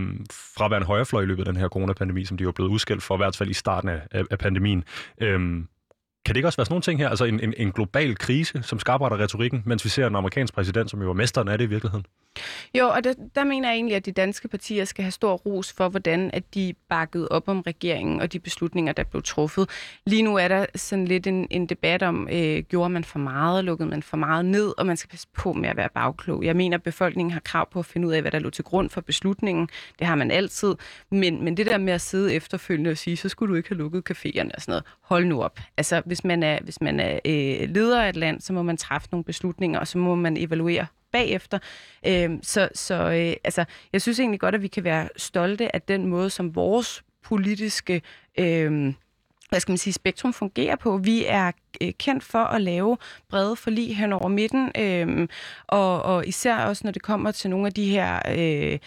[0.57, 3.17] fraværende højrefløj i løbet af den her coronapandemi, som de var blevet udskilt for, i
[3.17, 4.83] hvert fald i starten af, af pandemien.
[5.21, 5.39] Øh,
[6.25, 7.09] kan det ikke også være sådan nogle ting her?
[7.09, 10.89] Altså en, en, en global krise, som skarper retorikken, mens vi ser en amerikansk præsident,
[10.91, 12.05] som jo er mesteren af det i virkeligheden?
[12.73, 15.73] Jo, og der, der mener jeg egentlig, at de danske partier skal have stor ros
[15.73, 19.69] for, hvordan at de bakkede op om regeringen og de beslutninger, der blev truffet.
[20.05, 23.65] Lige nu er der sådan lidt en, en debat om, øh, gjorde man for meget,
[23.65, 26.43] lukkede man for meget ned, og man skal passe på med at være bagklog.
[26.43, 28.63] Jeg mener, at befolkningen har krav på at finde ud af, hvad der lå til
[28.63, 29.69] grund for beslutningen.
[29.99, 30.75] Det har man altid.
[31.11, 33.77] Men, men det der med at sidde efterfølgende og sige, så skulle du ikke have
[33.77, 35.59] lukket caféerne og sådan noget, hold nu op.
[35.77, 38.77] Altså, hvis man er, hvis man er øh, leder af et land, så må man
[38.77, 41.59] træffe nogle beslutninger, og så må man evaluere bagefter.
[42.07, 45.81] Øh, så så øh, altså, jeg synes egentlig godt, at vi kan være stolte af
[45.81, 48.01] den måde, som vores politiske
[48.39, 48.93] øh,
[49.49, 50.97] hvad skal man sige, spektrum fungerer på.
[50.97, 52.97] Vi er øh, kendt for at lave
[53.29, 55.27] brede forlig hen over midten, øh,
[55.67, 58.19] og, og især også når det kommer til nogle af de her...
[58.37, 58.79] Øh,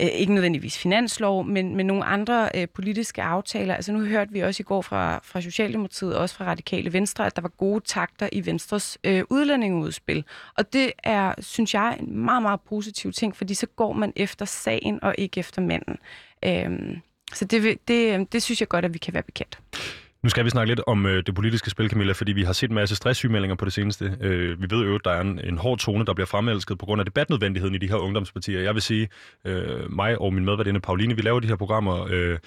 [0.00, 3.74] øh, ikke nødvendigvis finanslov, men, men nogle andre øh, politiske aftaler.
[3.74, 7.26] Altså nu hørte vi også i går fra, fra Socialdemokratiet, og også fra Radikale Venstre,
[7.26, 10.24] at der var gode takter i Venstres øh, udlændingeudspil.
[10.56, 14.44] Og det er, synes jeg, en meget, meget positiv ting, fordi så går man efter
[14.44, 15.96] sagen og ikke efter manden.
[16.44, 16.96] Øh,
[17.32, 19.58] så det, det, øh, det synes jeg godt, at vi kan være bekendt.
[20.22, 22.70] Nu skal vi snakke lidt om øh, det politiske spil, Camilla, fordi vi har set
[22.70, 24.16] en masse stresssygemeldinger på det seneste.
[24.20, 26.86] Øh, vi ved jo, at der er en, en hård tone, der bliver fremelsket på
[26.86, 28.60] grund af debatnødvendigheden i de her ungdomspartier.
[28.60, 29.08] Jeg vil sige,
[29.44, 32.06] øh, mig og min medværdende Pauline, vi laver de her programmer...
[32.10, 32.38] Øh,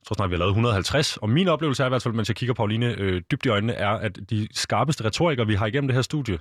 [0.00, 2.28] jeg tror snart, vi har lavet 150, og min oplevelse er i hvert fald, mens
[2.28, 5.88] jeg kigger Pauline øh, dybt i øjnene, er, at de skarpeste retorikere, vi har igennem
[5.88, 6.38] det her studie,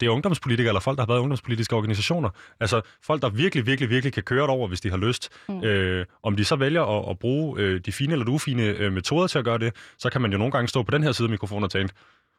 [0.00, 2.30] det er ungdomspolitikere eller folk, der har været i ungdomspolitiske organisationer.
[2.60, 5.28] Altså folk, der virkelig, virkelig, virkelig kan køre det over, hvis de har lyst.
[5.48, 5.64] Mm.
[5.64, 9.26] Øh, om de så vælger at, at bruge øh, de fine eller ufine øh, metoder
[9.26, 11.26] til at gøre det, så kan man jo nogle gange stå på den her side
[11.26, 11.94] af mikrofonen og tænke,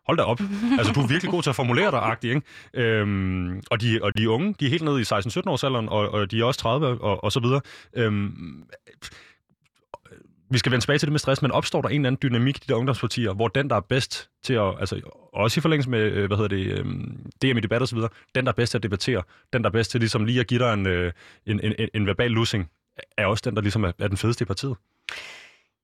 [0.07, 0.39] hold da op.
[0.79, 2.41] altså, du er virkelig god til at formulere dig, agtig, ikke?
[2.73, 6.09] Øhm, og, de, og de unge, de er helt nede i 16-17 års alderen, og,
[6.09, 7.61] og de er også 30 og, og så videre.
[7.95, 8.63] Øhm,
[10.49, 12.57] vi skal vende tilbage til det med stress, men opstår der en eller anden dynamik
[12.57, 15.01] i de der ungdomspartier, hvor den, der er bedst til at, altså
[15.33, 18.09] også i forlængelse med, øh, hvad hedder det, øhm, DM i debat og så videre,
[18.35, 20.47] den, der er bedst til at debattere, den, der er bedst til ligesom lige at
[20.47, 21.11] give dig en, øh,
[21.45, 22.69] en, en, en verbal lussing,
[23.17, 24.75] er også den, der ligesom er, er den fedeste i partiet?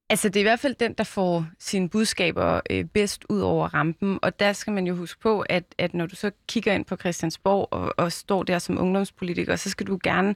[0.10, 3.68] Altså, det er i hvert fald den, der får sine budskaber øh, bedst ud over
[3.68, 4.20] rampen.
[4.22, 6.96] Og der skal man jo huske på, at, at når du så kigger ind på
[6.96, 10.36] Christiansborg og, og står der som ungdomspolitiker, så skal du gerne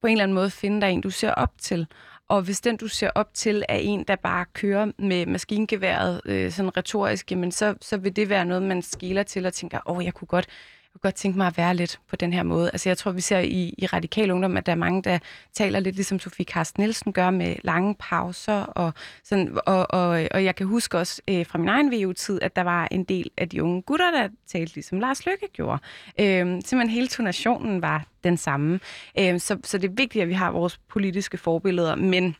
[0.00, 1.86] på en eller anden måde finde dig en, du ser op til.
[2.32, 6.50] Og hvis den, du ser op til, er en, der bare kører med maskingeværet øh,
[6.52, 9.96] sådan retorisk, jamen så, så vil det være noget, man skiller til og tænker, åh,
[9.96, 10.46] oh, jeg kunne godt
[10.92, 12.70] kunne godt tænke mig at være lidt på den her måde.
[12.72, 15.18] Altså jeg tror, vi ser i, i radikal ungdom, at der er mange, der
[15.52, 18.62] taler lidt ligesom Sofie Karsten Nielsen gør med lange pauser.
[18.62, 18.92] Og,
[19.24, 22.62] sådan, og, og, og jeg kan huske også øh, fra min egen VU-tid, at der
[22.62, 25.82] var en del af de unge gutter, der talte ligesom Lars Løkke gjorde.
[26.20, 28.80] Øh, simpelthen hele tonationen var den samme.
[29.18, 32.36] Øh, så, så det er vigtigt, at vi har vores politiske forbilleder, men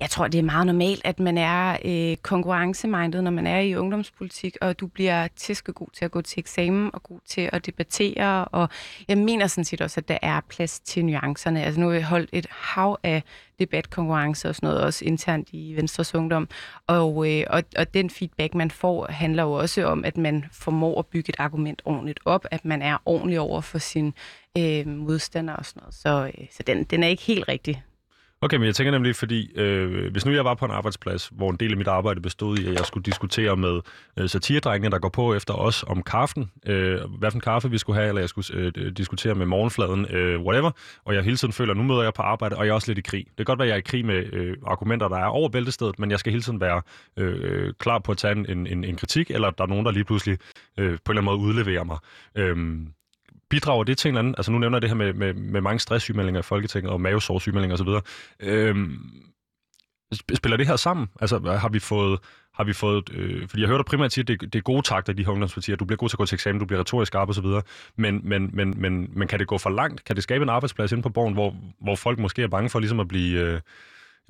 [0.00, 3.76] jeg tror, det er meget normalt, at man er øh, konkurrencemindet, når man er i
[3.76, 8.44] ungdomspolitik, og du bliver tæskegod til at gå til eksamen og god til at debattere.
[8.44, 8.68] Og
[9.08, 11.64] jeg mener sådan set også, at der er plads til nuancerne.
[11.64, 13.22] Altså nu har vi holdt et hav af
[13.58, 16.48] debatkonkurrencer og sådan noget, også internt i Venstres Ungdom.
[16.86, 20.98] Og, øh, og, og den feedback, man får, handler jo også om, at man formår
[20.98, 24.14] at bygge et argument ordentligt op, at man er ordentlig over for sin
[24.58, 25.94] øh, modstander og sådan noget.
[25.94, 27.82] Så, øh, så den, den er ikke helt rigtig
[28.40, 31.50] Okay, men jeg tænker nemlig, fordi øh, hvis nu jeg var på en arbejdsplads, hvor
[31.50, 33.80] en del af mit arbejde bestod i, at jeg skulle diskutere med
[34.18, 37.78] øh, satiredrengene, der går på efter os om kaffen, øh, hvad for en kaffe vi
[37.78, 40.70] skulle have, eller jeg skulle øh, diskutere med morgenfladen, øh, whatever,
[41.04, 42.90] og jeg hele tiden føler, at nu møder jeg på arbejde, og jeg er også
[42.90, 43.24] lidt i krig.
[43.26, 45.48] Det kan godt være, at jeg er i krig med øh, argumenter, der er over
[45.48, 46.82] bæltestedet, men jeg skal hele tiden være
[47.16, 49.92] øh, øh klar på at tage en, en, en kritik, eller der er nogen, der
[49.92, 50.38] lige pludselig
[50.78, 51.98] øh, på en eller anden måde udleverer mig.
[52.34, 52.56] Øh,
[53.50, 55.60] bidrager det til en eller anden, altså nu nævner jeg det her med, med, med
[55.60, 57.88] mange stresssygemeldinger i Folketinget og mavesårssygemeldinger osv.,
[58.40, 58.98] øhm,
[60.34, 61.06] spiller det her sammen?
[61.20, 62.18] Altså har vi fået,
[62.54, 65.12] har vi fået øh, fordi jeg hørte primært sige, at det, det er gode takter
[65.12, 67.10] i de her ungdomspartier, du bliver god til at gå til eksamen, du bliver retorisk
[67.10, 67.46] skarp osv.,
[67.96, 70.04] men, men, men, men, men kan det gå for langt?
[70.04, 72.78] Kan det skabe en arbejdsplads inde på borgen, hvor, hvor folk måske er bange for
[72.78, 73.40] ligesom at blive...
[73.40, 73.60] Øh,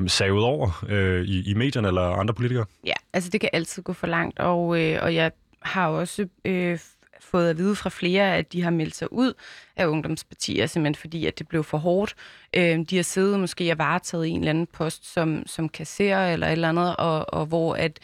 [0.06, 2.64] savet over øh, i, i medierne eller andre politikere?
[2.86, 6.78] Ja, altså det kan altid gå for langt, og, øh, og jeg har også øh,
[7.20, 9.32] fået at vide fra flere, at de har meldt sig ud
[9.76, 12.14] af ungdomspartier, simpelthen fordi, at det blev for hårdt.
[12.54, 16.46] Øh, de har siddet måske og varetaget en eller anden post som, som kasserer eller
[16.46, 17.98] et eller andet, og, og hvor at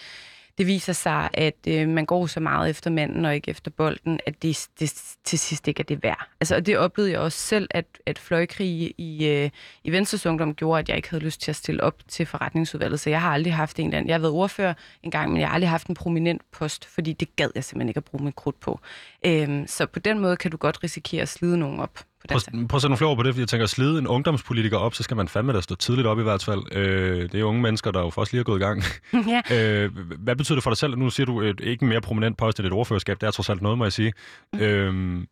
[0.58, 4.20] det viser sig, at øh, man går så meget efter manden og ikke efter bolden,
[4.26, 6.28] at det, det til sidst ikke er det værd.
[6.40, 9.50] Altså, og det oplevede jeg også selv, at, at fløjkrig i, øh,
[9.84, 13.00] i Venstres Ungdom gjorde, at jeg ikke havde lyst til at stille op til forretningsudvalget.
[13.00, 14.08] Så jeg har aldrig haft en eller anden.
[14.08, 17.12] Jeg har været ordfører en gang, men jeg har aldrig haft en prominent post, fordi
[17.12, 18.80] det gad jeg simpelthen ikke at bruge mit krudt på.
[19.26, 22.68] Øh, så på den måde kan du godt risikere at slide nogen op på den
[22.68, 24.76] Prøv, at sætte nogle flere ord på det, fordi jeg tænker, at slide en ungdomspolitiker
[24.76, 26.76] op, så skal man fandme da stå tidligt op i hvert fald.
[26.76, 28.82] Øh, det er unge mennesker, der jo først lige er gået i gang.
[29.50, 29.82] ja.
[29.84, 30.98] øh, hvad betyder det for dig selv?
[30.98, 33.20] Nu siger du et, ikke en mere prominent post end et ordførerskab.
[33.20, 34.12] Det er trods alt noget, må jeg sige.
[34.52, 34.58] Mm.
[34.60, 35.22] Øh,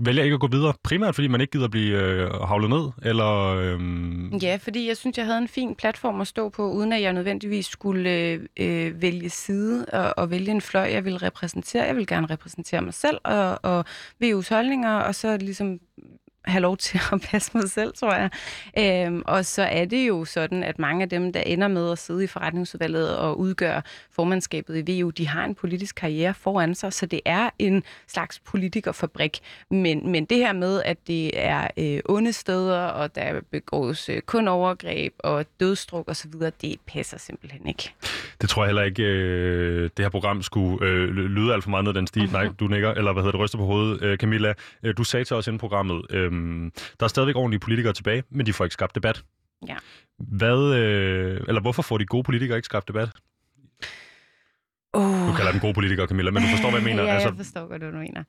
[0.00, 2.90] vælger ikke at gå videre, primært fordi man ikke gider blive øh, havlet ned?
[3.02, 4.36] Eller, øhm...
[4.36, 7.12] Ja, fordi jeg synes, jeg havde en fin platform at stå på, uden at jeg
[7.12, 11.84] nødvendigvis skulle øh, øh vælge side og, og vælge en fløj, jeg vil repræsentere.
[11.84, 13.84] Jeg vil gerne repræsentere mig selv og, og
[14.24, 15.80] VU's holdninger, og så ligesom
[16.44, 18.30] have lov til at passe mig selv, tror jeg.
[18.78, 21.98] Øhm, og så er det jo sådan, at mange af dem, der ender med at
[21.98, 26.92] sidde i forretningsudvalget og udgør formandskabet i VU, de har en politisk karriere foran sig,
[26.92, 29.38] så det er en slags politikerfabrik.
[29.70, 34.20] Men, men det her med, at det er øh, onde steder, og der begås øh,
[34.20, 37.92] kun overgreb og dødstruk osv., det passer simpelthen ikke.
[38.40, 41.84] Det tror jeg heller ikke, øh, det her program skulle øh, lyde alt for meget
[41.84, 42.32] ned den stil.
[42.32, 44.02] Nej, du nikker, eller hvad hedder det, ryster på hovedet.
[44.02, 47.60] Øh, Camilla, øh, du sagde til os inden programmet, øh, Øhm, der er stadigvæk ordentlige
[47.60, 49.24] politikere tilbage, men de får ikke skabt debat.
[49.68, 49.76] Ja.
[50.18, 53.10] Hvad, øh, eller hvorfor får de gode politikere ikke skabt debat?
[54.92, 55.28] Oh.
[55.28, 57.02] Du kalder dem gode politikere, Camilla, men du forstår, hvad jeg mener.
[57.02, 57.28] ja, altså...
[57.28, 58.24] jeg forstår hvad du mener.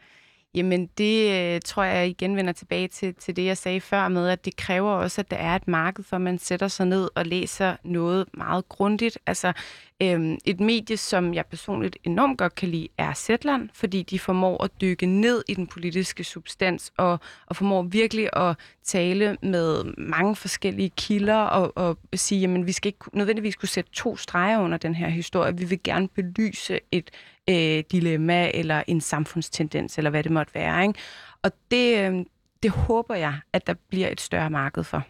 [0.56, 4.30] Jamen, det øh, tror jeg igen vender tilbage til, til det, jeg sagde før med,
[4.30, 7.10] at det kræver også, at der er et marked for, at man sætter sig ned
[7.16, 9.18] og læser noget meget grundigt.
[9.26, 9.54] Altså,
[10.02, 14.64] øhm, et medie, som jeg personligt enormt godt kan lide, er Zetland, fordi de formår
[14.64, 20.36] at dykke ned i den politiske substans og, og formår virkelig at tale med mange
[20.36, 24.78] forskellige kilder og, og sige, jamen, vi skal ikke nødvendigvis kunne sætte to streger under
[24.78, 25.58] den her historie.
[25.58, 27.12] Vi vil gerne belyse et
[27.50, 30.88] øh, dilemma eller en samfundstendens, eller hvad det måtte være.
[30.88, 31.00] Ikke?
[31.44, 32.26] Og det, øh,
[32.64, 35.04] det håber jeg, at der bliver et større marked for.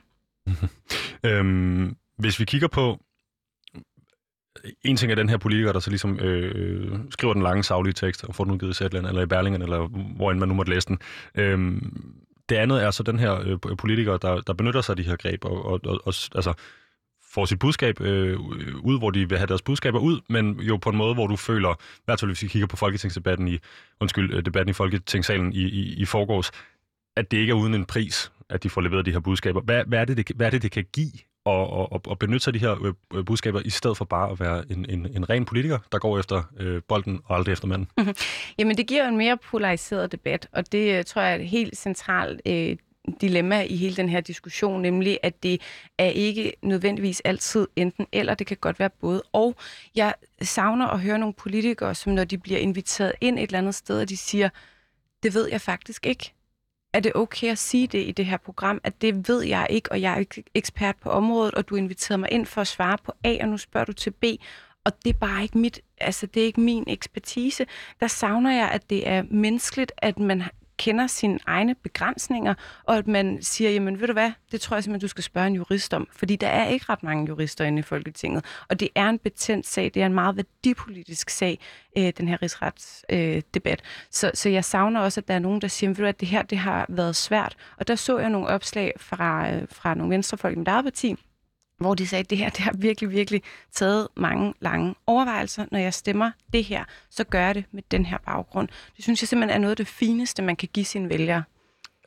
[1.30, 3.00] øhm, hvis vi kigger på
[4.66, 7.64] øh, en ting er den her politiker, der så ligesom øh, øh skriver den lange
[7.64, 10.48] savlige tekst og får den udgivet i Zetland, eller i Berlingen, eller hvor end man
[10.48, 11.00] nu måtte læse den.
[11.36, 12.14] Øhm,
[12.50, 15.16] det andet er så den her øh, politiker, der, der benytter sig af de her
[15.16, 16.54] greb, og, og, og, og altså,
[17.34, 18.40] får sit budskab øh,
[18.84, 21.36] ud, hvor de vil have deres budskaber ud, men jo på en måde, hvor du
[21.36, 23.58] føler, i hvert fald hvis vi kigger på folketingsdebatten i,
[24.02, 26.52] undskyld, øh, debatten i Folketingssalen i, i, i forgårs,
[27.16, 29.62] at det ikke er uden en pris, at de får leveret de her budskaber.
[29.62, 31.12] Hvad, hvad, er, det, det, hvad er det, det kan give
[31.46, 34.32] at, at, at benytte sig af de her øh, øh, budskaber, i stedet for bare
[34.32, 37.68] at være en, en, en ren politiker, der går efter øh, bolden og aldrig efter
[37.68, 37.88] manden?
[38.60, 41.78] Jamen, det giver en mere polariseret debat, og det øh, tror jeg er et helt
[41.78, 42.76] centralt øh,
[43.22, 45.62] dilemma i hele den her diskussion, nemlig at det
[45.98, 49.56] er ikke nødvendigvis altid enten eller, det kan godt være både og.
[49.96, 53.76] Jeg savner at høre nogle politikere, som når de bliver inviteret ind et eller andet
[53.76, 54.50] sted, og de siger,
[55.24, 56.34] det ved jeg faktisk ikke
[56.94, 59.92] er det okay at sige det i det her program, at det ved jeg ikke,
[59.92, 62.98] og jeg er ikke ekspert på området, og du inviterede mig ind for at svare
[63.04, 64.24] på A, og nu spørger du til B,
[64.86, 67.66] og det er bare ikke mit, altså det er ikke min ekspertise.
[68.00, 70.44] Der savner jeg, at det er menneskeligt, at man
[70.78, 74.84] kender sine egne begrænsninger, og at man siger, jamen ved du hvad, det tror jeg
[74.84, 77.80] simpelthen, du skal spørge en jurist om, fordi der er ikke ret mange jurister inde
[77.80, 81.60] i Folketinget, og det er en betændt sag, det er en meget værdipolitisk sag,
[81.98, 83.82] øh, den her rigsretsdebat.
[83.82, 86.20] Øh, så, så jeg savner også, at der er nogen, der siger, ved du at
[86.20, 89.94] det her det har været svært, og der så jeg nogle opslag fra, øh, fra
[89.94, 91.16] nogle venstrefolk i mit eget parti,
[91.84, 93.42] hvor de sagde, at det her det har virkelig, virkelig
[93.72, 95.66] taget mange lange overvejelser.
[95.72, 98.68] Når jeg stemmer det her, så gør jeg det med den her baggrund.
[98.96, 101.44] Det synes jeg simpelthen er noget af det fineste, man kan give sine vælgere.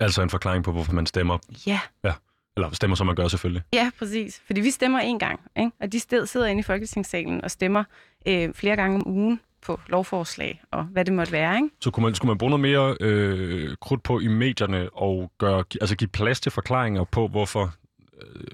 [0.00, 1.38] Altså en forklaring på, hvorfor man stemmer?
[1.66, 1.80] Ja.
[2.04, 2.12] Ja.
[2.56, 3.62] Eller stemmer, som man gør selvfølgelig.
[3.72, 4.42] Ja, præcis.
[4.46, 5.70] Fordi vi stemmer en gang, ikke?
[5.80, 7.84] og de sted sidder inde i Folketingssalen og stemmer
[8.26, 11.56] øh, flere gange om ugen på lovforslag og hvad det måtte være.
[11.56, 11.68] Ikke?
[11.80, 15.64] Så kunne man, skulle man bruge noget mere øh, krudt på i medierne og gøre,
[15.80, 17.74] altså give plads til forklaringer på, hvorfor
[18.22, 18.46] øh,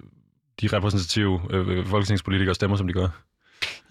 [0.63, 3.09] de repræsentative øh, øh, folketingspolitikere stemmer, som de gør.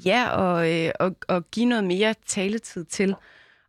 [0.06, 3.16] Ja, og, øh, og, og give noget mere taletid til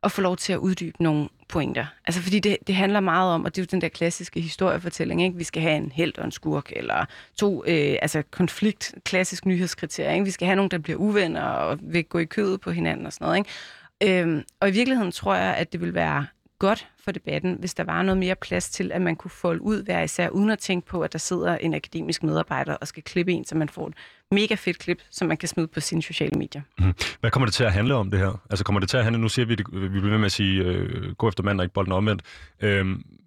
[0.03, 1.87] at få lov til at uddybe nogle pointer.
[2.07, 5.23] Altså fordi det, det handler meget om, og det er jo den der klassiske historiefortælling,
[5.23, 5.37] ikke?
[5.37, 7.05] vi skal have en held og en skurk, eller
[7.37, 10.13] to øh, altså konflikt, klassisk nyhedskriterier.
[10.13, 10.25] Ikke?
[10.25, 13.13] Vi skal have nogen, der bliver uvenner og vil gå i kødet på hinanden og
[13.13, 13.39] sådan noget.
[13.39, 14.21] Ikke?
[14.21, 16.27] Øhm, og i virkeligheden tror jeg, at det vil være
[16.63, 19.85] godt for debatten, hvis der var noget mere plads til, at man kunne folde ud
[19.85, 23.33] hver især, uden at tænke på, at der sidder en akademisk medarbejder og skal klippe
[23.33, 23.95] en, så man får et
[24.31, 26.63] mega fedt klip, som man kan smide på sine sociale medier.
[26.79, 26.95] Mm.
[27.21, 28.41] Hvad kommer det til at handle om det her?
[28.51, 30.63] Altså kommer det til at handle, nu siger vi, vi bliver ved med at sige,
[30.63, 32.23] øh, gå efter mand og ikke bolden omvendt.
[32.61, 32.87] Øh,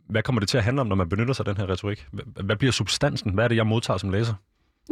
[0.09, 2.07] hvad kommer det til at handle om, når man benytter sig af den her retorik?
[2.43, 3.33] Hvad bliver substansen?
[3.33, 4.33] Hvad er det, jeg modtager som læser?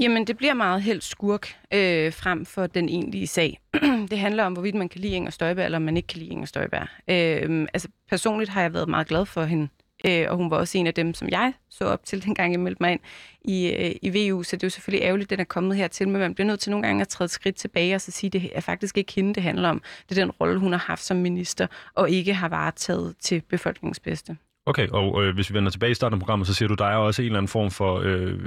[0.02, 3.60] Jamen, det bliver meget helt skurk øh, frem for den egentlige sag.
[4.12, 6.30] det handler om, hvorvidt man kan lide Inger Støjberg, eller om man ikke kan lide
[6.30, 6.88] Inger Støjberg.
[7.08, 9.68] Øh, altså, personligt har jeg været meget glad for hende,
[10.06, 12.60] øh, og hun var også en af dem, som jeg så op til, dengang jeg
[12.60, 13.00] meldte mig ind
[13.46, 16.08] i, øh, i VU, så det er jo selvfølgelig ærgerligt, at den er kommet hertil,
[16.08, 18.28] men man bliver nødt til nogle gange at træde et skridt tilbage og så sige,
[18.28, 19.82] at det er faktisk ikke hende, det handler om.
[20.10, 24.00] Det er den rolle, hun har haft som minister, og ikke har varetaget til befolkningens
[24.00, 24.38] bedste.
[24.66, 26.86] Okay, og øh, hvis vi vender tilbage i starten af programmet, så siger du, der
[26.86, 28.02] er også en eller anden form for...
[28.04, 28.40] Øh,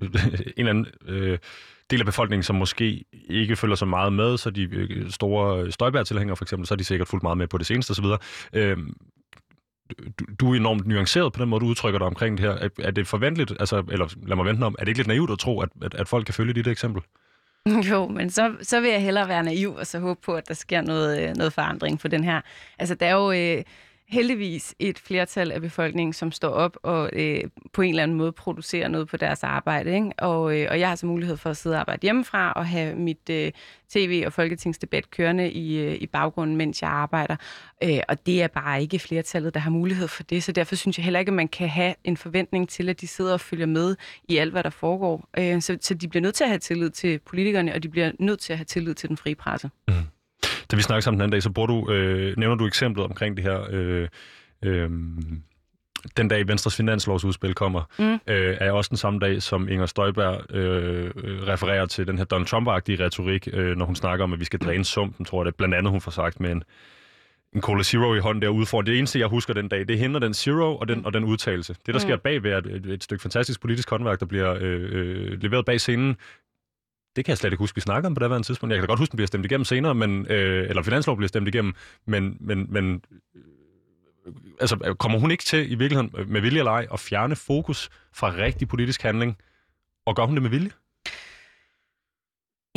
[0.56, 1.38] eller anden øh,
[1.90, 6.36] del af befolkningen, som måske ikke følger så meget med, så de øh, store Støjbær-tilhængere
[6.36, 8.04] for eksempel, så er de sikkert fuldt meget med på det seneste osv.
[8.52, 8.76] Øh,
[10.18, 12.52] du, du er enormt nuanceret på den måde, du udtrykker dig omkring det her.
[12.52, 15.30] Er, er det forventeligt, altså, eller lad mig vente om, er det ikke lidt naivt
[15.30, 17.02] at tro, at, at, at folk kan følge dit eksempel?
[17.90, 20.54] Jo, men så, så vil jeg hellere være naiv og så håbe på, at der
[20.54, 22.40] sker noget, øh, noget forandring for den her.
[22.78, 23.32] Altså, der er jo...
[23.32, 23.64] Øh,
[24.08, 27.40] heldigvis et flertal af befolkningen, som står op og øh,
[27.72, 29.94] på en eller anden måde producerer noget på deres arbejde.
[29.94, 30.12] Ikke?
[30.18, 32.96] Og, øh, og jeg har så mulighed for at sidde og arbejde hjemmefra og have
[32.96, 33.52] mit øh,
[33.88, 37.36] tv- og folketingsdebat kørende i, øh, i baggrunden, mens jeg arbejder.
[37.84, 40.42] Øh, og det er bare ikke flertallet, der har mulighed for det.
[40.44, 43.06] Så derfor synes jeg heller ikke, at man kan have en forventning til, at de
[43.06, 43.96] sidder og følger med
[44.28, 45.28] i alt, hvad der foregår.
[45.38, 48.12] Øh, så, så de bliver nødt til at have tillid til politikerne, og de bliver
[48.18, 49.70] nødt til at have tillid til den frie presse.
[49.88, 49.94] Mm.
[50.70, 53.36] Da vi snakker sammen den anden dag, så bruger du, øh, nævner du eksemplet omkring
[53.36, 53.66] det her...
[53.70, 54.08] Øh,
[54.64, 54.90] øh,
[56.16, 58.32] den dag Venstres finanslovsudspil kommer, mm.
[58.34, 61.10] øh, er også den samme dag, som Inger Støjberg øh,
[61.48, 64.58] refererer til den her Donald Trump-agtige retorik, øh, når hun snakker om, at vi skal
[64.58, 65.54] dræne sumpen, tror jeg det.
[65.54, 66.62] Blandt andet hun får sagt med en,
[67.54, 68.86] en Cola Zero i hånden derude foran.
[68.86, 71.74] Det eneste, jeg husker den dag, det hindrer den Zero og den, og den udtalelse.
[71.74, 71.98] Det, der mm.
[71.98, 75.80] sker bagved, er et, et stykke fantastisk politisk håndværk, der bliver øh, øh, leveret bag
[75.80, 76.16] scenen,
[77.18, 78.72] det kan jeg slet ikke huske, vi snakkede om på daværende tidspunkt.
[78.72, 81.28] Jeg kan da godt huske, den bliver stemt igennem senere, men, øh, eller finanslov bliver
[81.28, 81.74] stemt igennem,
[82.06, 83.02] men, men, men
[84.26, 87.36] øh, altså, kommer hun ikke til i virkeligheden øh, med vilje eller ej at fjerne
[87.36, 89.36] fokus fra rigtig politisk handling,
[90.06, 90.70] og gør hun det med vilje?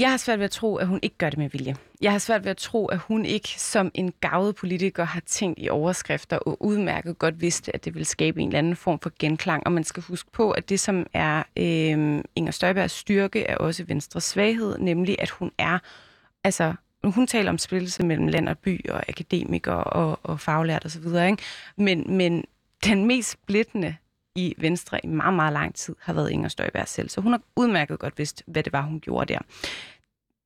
[0.02, 1.76] Jeg har svært ved at tro, at hun ikke gør det med vilje.
[2.02, 5.60] Jeg har svært ved at tro, at hun ikke som en gavet politiker har tænkt
[5.62, 9.12] i overskrifter og udmærket godt vidste, at det vil skabe en eller anden form for
[9.20, 9.64] genklang.
[9.66, 13.84] Og man skal huske på, at det, som er øh, Inger Støjbergs styrke, er også
[13.84, 15.80] Venstres svaghed, nemlig at hun er,
[16.44, 16.74] altså
[17.04, 21.38] hun taler om splittelse mellem land og by og akademikere og, og faglært osv., ikke?
[21.78, 22.44] Men, men
[22.86, 23.96] den mest splittende
[24.36, 27.10] i Venstre i meget, meget lang tid har været Inger Støjberg selv.
[27.10, 29.40] Så hun har udmærket godt vidst, hvad det var, hun gjorde der.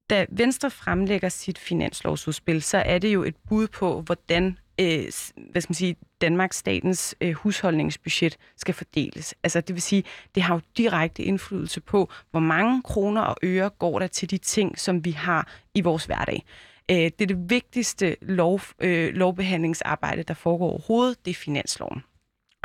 [0.09, 5.03] Da Venstre fremlægger sit finanslovsudspil, så er det jo et bud på, hvordan øh,
[5.51, 9.35] hvad skal man sige, Danmarks statens øh, husholdningsbudget skal fordeles.
[9.43, 10.03] Altså det vil sige,
[10.35, 14.37] det har jo direkte indflydelse på, hvor mange kroner og øre går der til de
[14.37, 16.43] ting, som vi har i vores hverdag.
[16.91, 22.03] Øh, det er det vigtigste lov, øh, lovbehandlingsarbejde, der foregår overhovedet, det er finansloven.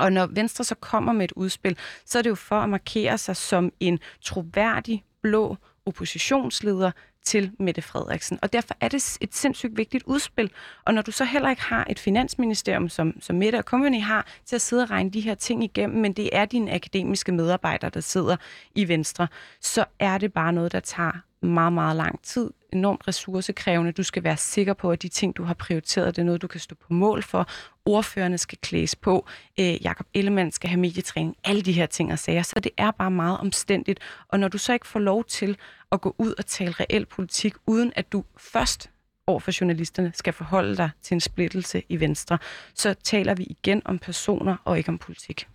[0.00, 3.18] Og når Venstre så kommer med et udspil, så er det jo for at markere
[3.18, 6.90] sig som en troværdig blå oppositionsleder
[7.24, 8.38] til Mette Frederiksen.
[8.42, 10.50] Og derfor er det et sindssygt vigtigt udspil.
[10.84, 14.26] Og når du så heller ikke har et finansministerium, som, som Mette og Company har,
[14.46, 17.90] til at sidde og regne de her ting igennem, men det er dine akademiske medarbejdere,
[17.90, 18.36] der sidder
[18.74, 19.28] i Venstre,
[19.60, 23.92] så er det bare noget, der tager meget, meget lang tid, enormt ressourcekrævende.
[23.92, 26.46] Du skal være sikker på, at de ting, du har prioriteret, det er noget, du
[26.46, 27.46] kan stå på mål for.
[27.84, 29.26] Ordførerne skal klædes på.
[29.60, 31.36] Øh, Jakob Ellemann skal have medietræning.
[31.44, 32.42] Alle de her ting og sager.
[32.42, 34.00] Så det er bare meget omstændigt.
[34.28, 35.56] Og når du så ikke får lov til
[35.92, 38.90] at gå ud og tale reel politik, uden at du først
[39.26, 42.38] over for journalisterne skal forholde dig til en splittelse i Venstre,
[42.74, 45.46] så taler vi igen om personer og ikke om politik.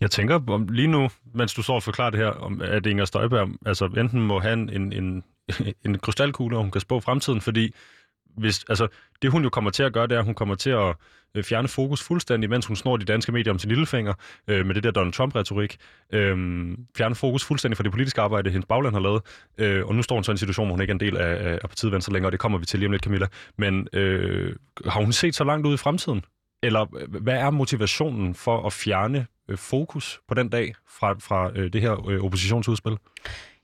[0.00, 3.04] Jeg tænker om lige nu, mens du så og forklarer det her, om, at Inger
[3.04, 5.24] Støjberg altså enten må have en, en,
[5.86, 7.74] en krystalkugle, og hun kan spå fremtiden, fordi
[8.36, 8.88] hvis, altså,
[9.22, 10.94] det hun jo kommer til at gøre, det er, at hun kommer til at
[11.34, 14.14] øh, fjerne fokus fuldstændig, mens hun snor de danske medier om sin lillefinger
[14.48, 15.76] øh, med det der Donald Trump-retorik.
[16.12, 16.36] Øh,
[16.96, 19.22] fjerne fokus fuldstændig fra det politiske arbejde, hendes bagland har lavet.
[19.58, 21.16] Øh, og nu står hun så i en situation, hvor hun ikke er en del
[21.16, 23.26] af, af partiet Venstre længere, og det kommer vi til lige om lidt, Camilla.
[23.58, 26.24] Men øh, har hun set så langt ud i fremtiden?
[26.62, 31.50] Eller øh, hvad er motivationen for at fjerne øh, fokus på den dag fra, fra
[31.54, 32.98] øh, det her øh, oppositionsudspil?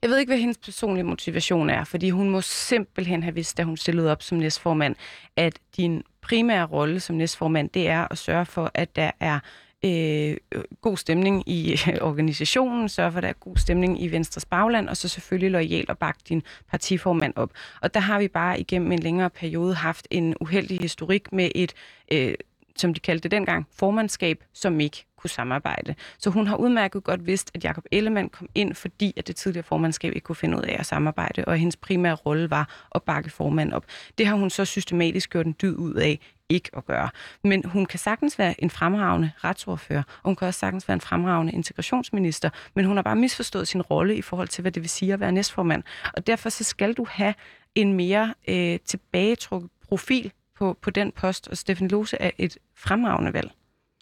[0.03, 3.63] Jeg ved ikke, hvad hendes personlige motivation er, fordi hun må simpelthen have vidst, da
[3.63, 4.97] hun stillede op som næstformand,
[5.37, 9.39] at din primære rolle som næstformand, det er at sørge for, at der er
[9.85, 10.37] øh,
[10.81, 14.89] god stemning i øh, organisationen, sørge for, at der er god stemning i Venstres bagland,
[14.89, 17.51] og så selvfølgelig lojal og bakke din partiformand op.
[17.81, 21.73] Og der har vi bare igennem en længere periode haft en uheldig historik med et
[22.13, 22.35] øh,
[22.77, 25.95] som de kaldte det dengang, formandskab, som ikke kunne samarbejde.
[26.19, 29.65] Så hun har udmærket godt vidst, at Jakob Ellemann kom ind, fordi at det tidligere
[29.65, 33.31] formandskab ikke kunne finde ud af at samarbejde, og hendes primære rolle var at bakke
[33.31, 33.85] formand op.
[34.19, 36.19] Det har hun så systematisk gjort en dyd ud af
[36.49, 37.09] ikke at gøre.
[37.45, 41.01] Men hun kan sagtens være en fremragende retsordfører, og hun kan også sagtens være en
[41.01, 44.91] fremragende integrationsminister, men hun har bare misforstået sin rolle i forhold til, hvad det vil
[44.91, 45.83] sige at være næstformand.
[46.15, 47.35] Og derfor så skal du have
[47.75, 53.33] en mere øh, tilbagetrukket profil på, på den post, og Stefan Lose er et fremragende
[53.33, 53.51] valg.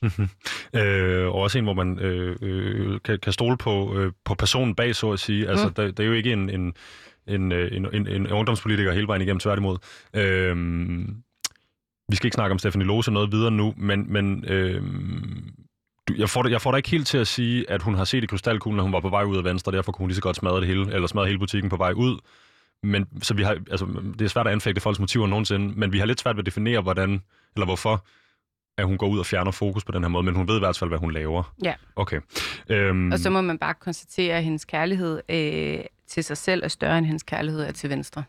[0.02, 0.28] Mm-hmm.
[0.80, 4.74] Øh, og også en, hvor man øh, øh, kan, kan stole på, øh, på personen
[4.74, 5.48] bag, så at sige.
[5.48, 5.74] Altså, mm.
[5.74, 6.74] der, der er jo ikke en, en,
[7.26, 9.78] en, øh, en, en, en ungdomspolitiker hele vejen igennem, tværtimod.
[10.14, 10.56] Øh,
[12.08, 14.82] vi skal ikke snakke om Stefanie Lose noget videre nu, men, men øh,
[16.18, 18.26] jeg får, jeg får da ikke helt til at sige, at hun har set i
[18.26, 20.36] krystalkuglen, når hun var på vej ud af Venstre, derfor kunne hun lige så godt
[20.36, 22.18] smadre det hele, eller smadre hele butikken på vej ud.
[22.82, 23.86] Men, så vi har, altså,
[24.18, 26.46] det er svært at anfægte folks motiver nogensinde, men vi har lidt svært ved at
[26.46, 27.22] definere, hvordan,
[27.56, 28.04] eller hvorfor,
[28.78, 30.58] at hun går ud og fjerner fokus på den her måde, men hun ved i
[30.58, 31.54] hvert fald, hvad hun laver.
[31.64, 31.74] Ja.
[31.96, 32.20] Okay.
[32.68, 33.12] Øhm...
[33.12, 36.98] Og så må man bare konstatere, at hendes kærlighed øh, til sig selv er større
[36.98, 38.24] end hendes kærlighed er til Venstre.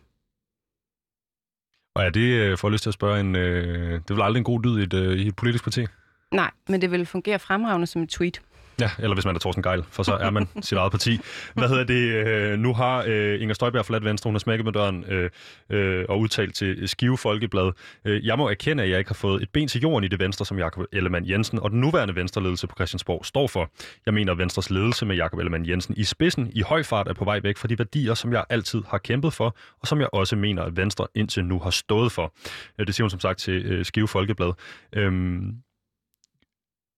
[1.96, 4.40] Og er det, øh, for lyst til at spørge, en, øh, det er vel aldrig
[4.40, 5.86] en god lyd i et, øh, i et politisk parti?
[6.32, 8.42] Nej, men det vil fungere fremragende som et tweet.
[8.82, 11.20] Ja, eller hvis man er Thorsten Geil, for så er man sit eget parti.
[11.54, 12.28] Hvad hedder det?
[12.28, 15.30] Øh, nu har øh, Inger Støjberg forladt Venstre, hun har smækket med døren øh,
[15.70, 17.72] øh, og udtalt til Skive Folkeblad.
[18.06, 20.20] Øh, jeg må erkende, at jeg ikke har fået et ben til jorden i det
[20.20, 23.72] Venstre, som Jakob Ellemann Jensen og den nuværende Venstreledelse på Christiansborg står for.
[24.06, 27.14] Jeg mener, at Venstres ledelse med Jakob Ellemann Jensen i spidsen i høj fart er
[27.14, 30.10] på vej væk fra de værdier, som jeg altid har kæmpet for, og som jeg
[30.14, 32.34] også mener, at Venstre indtil nu har stået for.
[32.80, 34.54] Øh, det siger hun som sagt til øh, Skive Folkeblad.
[34.94, 35.12] Øh,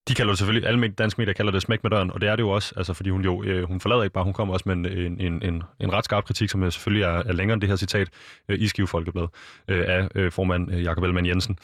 [0.07, 2.35] de kalder det selvfølgelig, alle danske medier kalder det smæk med døren, og det er
[2.35, 4.63] det jo også, altså fordi hun jo, øh, hun forlader ikke bare, hun kommer også
[4.69, 7.61] med en, en, en, en ret skarp kritik, som øh, selvfølgelig er, er længere end
[7.61, 8.09] det her citat
[8.49, 9.27] øh, i Skive Folkeblad
[9.67, 11.57] øh, af øh, formand øh, Jakob Ellemann Jensen.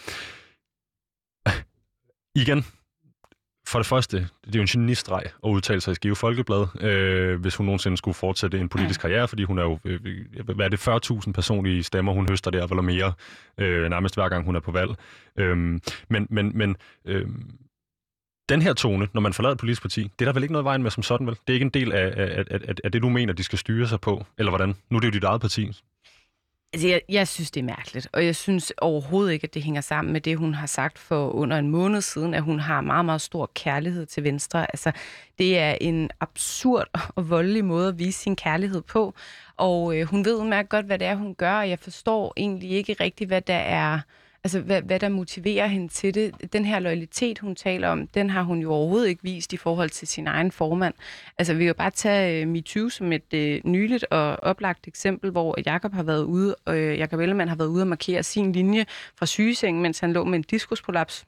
[2.42, 2.66] Igen,
[3.68, 7.42] for det første, det er jo en genistreg at udtale sig i Skive Folkeblad, øh,
[7.42, 10.66] hvis hun nogensinde skulle fortsætte en politisk karriere, fordi hun er jo, øh, øh hvad
[10.66, 10.88] er det,
[11.28, 13.14] 40.000 personlige stemmer, hun høster der, eller mere,
[13.58, 14.92] øh, nærmest hver gang hun er på valg.
[15.38, 15.58] Øh,
[16.10, 16.76] men men, men
[17.06, 17.26] øh,
[18.50, 20.66] den her tone, når man forlader et politisk parti, det er der vel ikke noget
[20.66, 21.36] vejen med som sådan, vel?
[21.36, 23.60] Det er ikke en del af, af, af, af, af det, du mener, de skal
[23.60, 24.76] styre sig på, eller hvordan?
[24.90, 25.72] Nu er det jo dit eget parti.
[26.74, 29.82] Altså, jeg, jeg synes, det er mærkeligt, og jeg synes overhovedet ikke, at det hænger
[29.82, 33.06] sammen med det, hun har sagt for under en måned siden, at hun har meget,
[33.06, 34.72] meget stor kærlighed til Venstre.
[34.72, 34.92] Altså,
[35.38, 39.14] det er en absurd og voldelig måde at vise sin kærlighed på,
[39.58, 42.70] og øh, hun ved udmærket godt, hvad det er, hun gør, og jeg forstår egentlig
[42.70, 44.00] ikke rigtigt, hvad der er
[44.44, 46.54] altså hvad, hvad der motiverer hende til det.
[46.54, 49.90] Den her loyalitet, hun taler om, den har hun jo overhovedet ikke vist i forhold
[49.90, 50.94] til sin egen formand.
[51.38, 55.32] Altså vi kan jo bare tage uh, MeToo som et uh, nyligt og oplagt eksempel,
[55.32, 58.24] hvor Jakob har været ude, øh, og uh, Jakob Ellemann har været ude og markere
[58.24, 58.86] sin linje
[59.16, 61.26] fra sygesengen, mens han lå med en diskusprolaps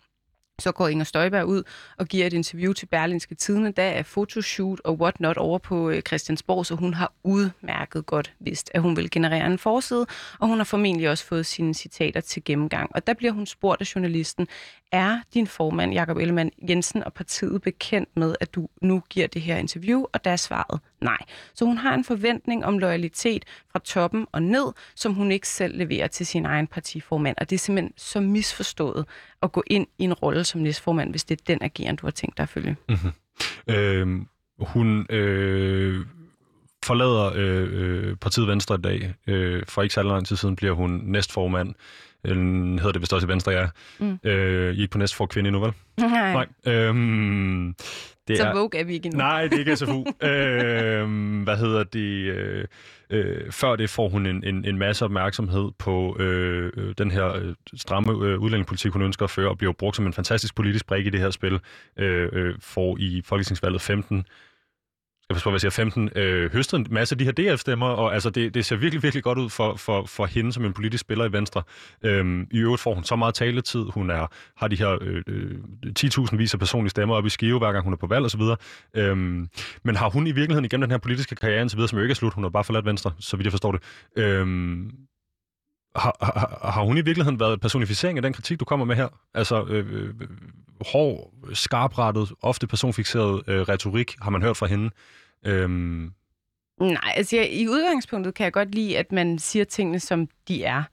[0.61, 1.63] så går Inger Støjberg ud
[1.97, 3.71] og giver et interview til Berlinske Tidene.
[3.71, 8.71] Der er fotoshoot og whatnot over på øh, Christiansborg, så hun har udmærket godt vidst,
[8.73, 10.05] at hun vil generere en forside,
[10.39, 12.91] og hun har formentlig også fået sine citater til gennemgang.
[12.95, 14.47] Og der bliver hun spurgt af journalisten,
[14.91, 19.41] er din formand, Jakob Ellemann Jensen og partiet bekendt med, at du nu giver det
[19.41, 20.05] her interview?
[20.13, 21.17] Og der er svaret nej.
[21.53, 25.77] Så hun har en forventning om loyalitet fra toppen og ned, som hun ikke selv
[25.77, 27.35] leverer til sin egen partiformand.
[27.39, 29.05] Og det er simpelthen så misforstået
[29.43, 32.11] at gå ind i en rolle som næstformand, hvis det er den ageren, du har
[32.11, 32.75] tænkt dig at følge.
[32.89, 33.11] Mm-hmm.
[33.67, 34.21] Øh,
[34.59, 36.05] hun øh,
[36.83, 39.13] forlader øh, øh, partiet Venstre i dag.
[39.27, 41.73] Øh, for ikke særlig lang tid siden bliver hun næstformand
[42.23, 43.67] eller hedder det vist også i Venstre, ja.
[43.99, 44.19] Mm.
[44.23, 45.73] Øh, I ikke på næste for kvinde endnu, vel?
[45.97, 46.33] Nej.
[46.33, 46.73] Nej.
[46.73, 47.75] Øhm,
[48.27, 49.17] det så er, Vogue er vi ikke endnu.
[49.17, 50.05] Nej, det er ikke SFU.
[50.27, 51.99] øhm, hvad hedder det?
[51.99, 52.65] Øh,
[53.09, 57.35] øh, før det får hun en, en, en masse opmærksomhed på øh, øh den her
[57.35, 60.87] øh, stramme øh, udlændingepolitik, hun ønsker at føre, og bliver brugt som en fantastisk politisk
[60.87, 61.59] brik i det her spil.
[61.97, 64.25] Øh, øh, får i Folketingsvalget 15
[65.31, 68.13] jeg forstår, hvad jeg siger, 15, øh, høstet en masse af de her DF-stemmer, og
[68.13, 71.01] altså, det, det ser virkelig, virkelig godt ud for, for, for hende som en politisk
[71.01, 71.63] spiller i Venstre.
[72.05, 73.85] Øhm, I øvrigt får hun så meget taletid.
[73.93, 74.27] Hun er,
[74.57, 75.55] har de her øh, øh
[75.99, 78.41] 10.000 vis af personlige stemmer op i Skive, hver gang hun er på valg osv.
[78.95, 79.47] Øhm,
[79.83, 82.11] men har hun i virkeligheden igennem den her politiske karriere så videre, som jo ikke
[82.11, 83.81] er slut, hun har bare forladt Venstre, så vidt jeg forstår det,
[84.15, 84.91] øhm,
[85.95, 89.07] har, har, har hun i virkeligheden været personificering af den kritik, du kommer med her?
[89.33, 90.27] Altså, øh, øh, øh
[90.91, 94.89] hård, skarprettet, ofte personfixeret øh, retorik, har man hørt fra hende.
[95.45, 96.13] Øhm...
[96.79, 100.63] Nej, altså jeg, i udgangspunktet kan jeg godt lide, at man siger tingene, som de
[100.63, 100.83] er.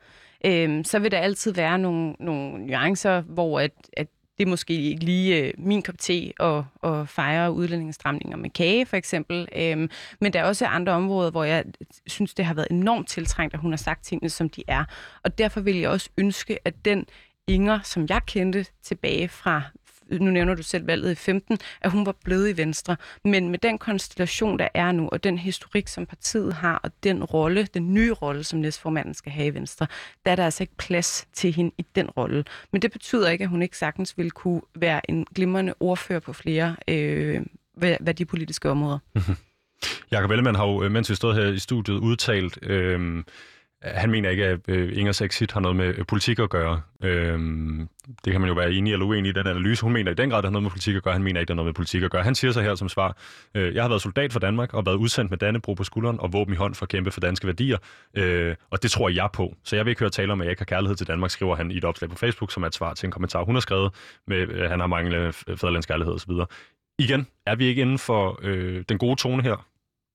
[0.44, 4.06] Øhm, så vil der altid være nogle, nogle nuancer, hvor at, at
[4.38, 8.86] det er måske ikke lige øh, min kop te at, at fejre udlændingestramninger med kage,
[8.86, 9.48] for eksempel.
[9.56, 11.64] Øhm, men der er også andre områder, hvor jeg
[12.06, 14.84] synes, det har været enormt tiltrængt, at hun har sagt tingene, som de er.
[15.24, 17.06] Og derfor vil jeg også ønske, at den
[17.48, 19.62] Inger, som jeg kendte tilbage fra
[20.10, 22.96] nu nævner du selv valget i 15, at hun var blevet i Venstre.
[23.24, 27.24] Men med den konstellation, der er nu, og den historik, som partiet har, og den
[27.24, 29.86] rolle, den nye rolle, som næstformanden skal have i Venstre,
[30.24, 32.44] der er der altså ikke plads til hende i den rolle.
[32.72, 36.32] Men det betyder ikke, at hun ikke sagtens vil kunne være en glimrende ordfører på
[36.32, 37.40] flere øh,
[38.00, 38.98] værdipolitiske områder.
[40.12, 43.24] Jakob Ellemann har jo, øh, mens vi stod her i studiet, udtalt, øh,
[43.82, 46.80] han mener ikke, at øh, Ingers exit har noget med øh, politik at gøre.
[47.02, 47.88] Øhm,
[48.24, 49.82] det kan man jo være enig eller uenig i den analyse.
[49.82, 51.12] Hun mener i den grad, at det har noget med politik at gøre.
[51.12, 52.22] Han mener ikke, at det har noget med politik at gøre.
[52.22, 53.16] Han siger så her som svar,
[53.54, 56.32] øh, jeg har været soldat for Danmark og været udsendt med Dannebro på skulderen og
[56.32, 57.78] våben i hånd for at kæmpe for danske værdier.
[58.14, 59.54] Øh, og det tror jeg på.
[59.64, 61.56] Så jeg vil ikke høre tale om, at jeg ikke har kærlighed til Danmark, skriver
[61.56, 63.60] han i et opslag på Facebook, som er et svar til en kommentar, hun har
[63.60, 63.94] skrevet,
[64.26, 66.32] med øh, han har manglende fædrelandskærlighed osv.
[66.98, 69.66] Igen, er vi ikke inden for øh, den gode tone her?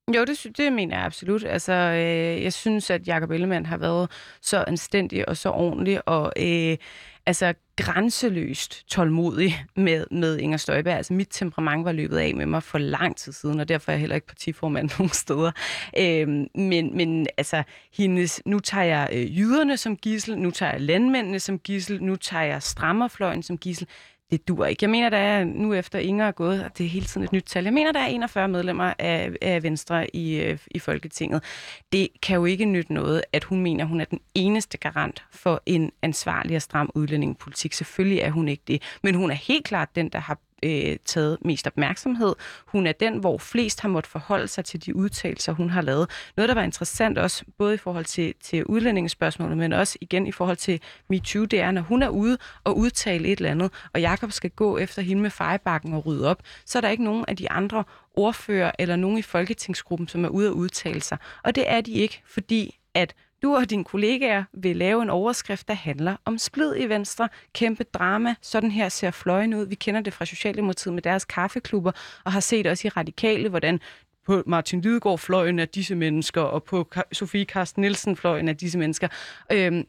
[0.07, 1.43] Jo, det, det mener jeg absolut.
[1.43, 6.33] Altså, øh, jeg synes, at Jacob Ellemann har været så anstændig og så ordentlig og
[6.37, 6.77] øh,
[7.25, 10.97] altså grænseløst tålmodig med, med Inger Støjberg.
[10.97, 13.93] Altså, mit temperament var løbet af med mig for lang tid siden, og derfor er
[13.93, 15.51] jeg heller ikke partiformand nogen steder.
[15.99, 20.81] Øh, men, men altså, hendes, nu tager jeg øh, jyderne som gissel, nu tager jeg
[20.81, 23.87] landmændene som gissel, nu tager jeg strammerfløjen som gissel
[24.33, 24.83] det dur ikke.
[24.83, 27.31] Jeg mener, der er nu efter Inger er gået, og det er hele tiden et
[27.31, 31.43] nyt tal, jeg mener, der er 41 medlemmer af, af Venstre i, øh, i Folketinget.
[31.91, 35.61] Det kan jo ikke nytte noget, at hun mener, hun er den eneste garant for
[35.65, 37.73] en ansvarlig og stram udlændingepolitik.
[37.73, 41.37] Selvfølgelig er hun ikke det, men hun er helt klart den, der har øh, taget
[41.45, 42.35] mest opmærksomhed.
[42.65, 46.09] Hun er den, hvor flest har måttet forholde sig til de udtalelser, hun har lavet.
[46.37, 50.31] Noget, der var interessant også, både i forhold til, til udlændingsspørgsmålet, men også igen i
[50.31, 54.01] forhold til MeToo, det er, når hun er ude og udtale et eller andet, og
[54.01, 57.25] Jakob skal gå efter hende med fejbakken og rydde op, så er der ikke nogen
[57.27, 57.83] af de andre
[58.15, 61.17] ordfører eller nogen i folketingsgruppen, som er ude at udtale sig.
[61.43, 63.13] Og det er de ikke, fordi at
[63.43, 67.29] du og dine kollegaer vil lave en overskrift, der handler om splid i Venstre.
[67.53, 68.35] Kæmpe drama.
[68.41, 69.65] Sådan her ser fløjen ud.
[69.65, 71.91] Vi kender det fra Socialdemokratiet med deres kaffeklubber,
[72.23, 73.79] og har set også i Radikale, hvordan
[74.25, 78.77] på Martin Lidegaard fløjen af disse mennesker, og på Sofie Karsten Nielsen fløjen af disse
[78.77, 79.07] mennesker.
[79.51, 79.87] Øhm,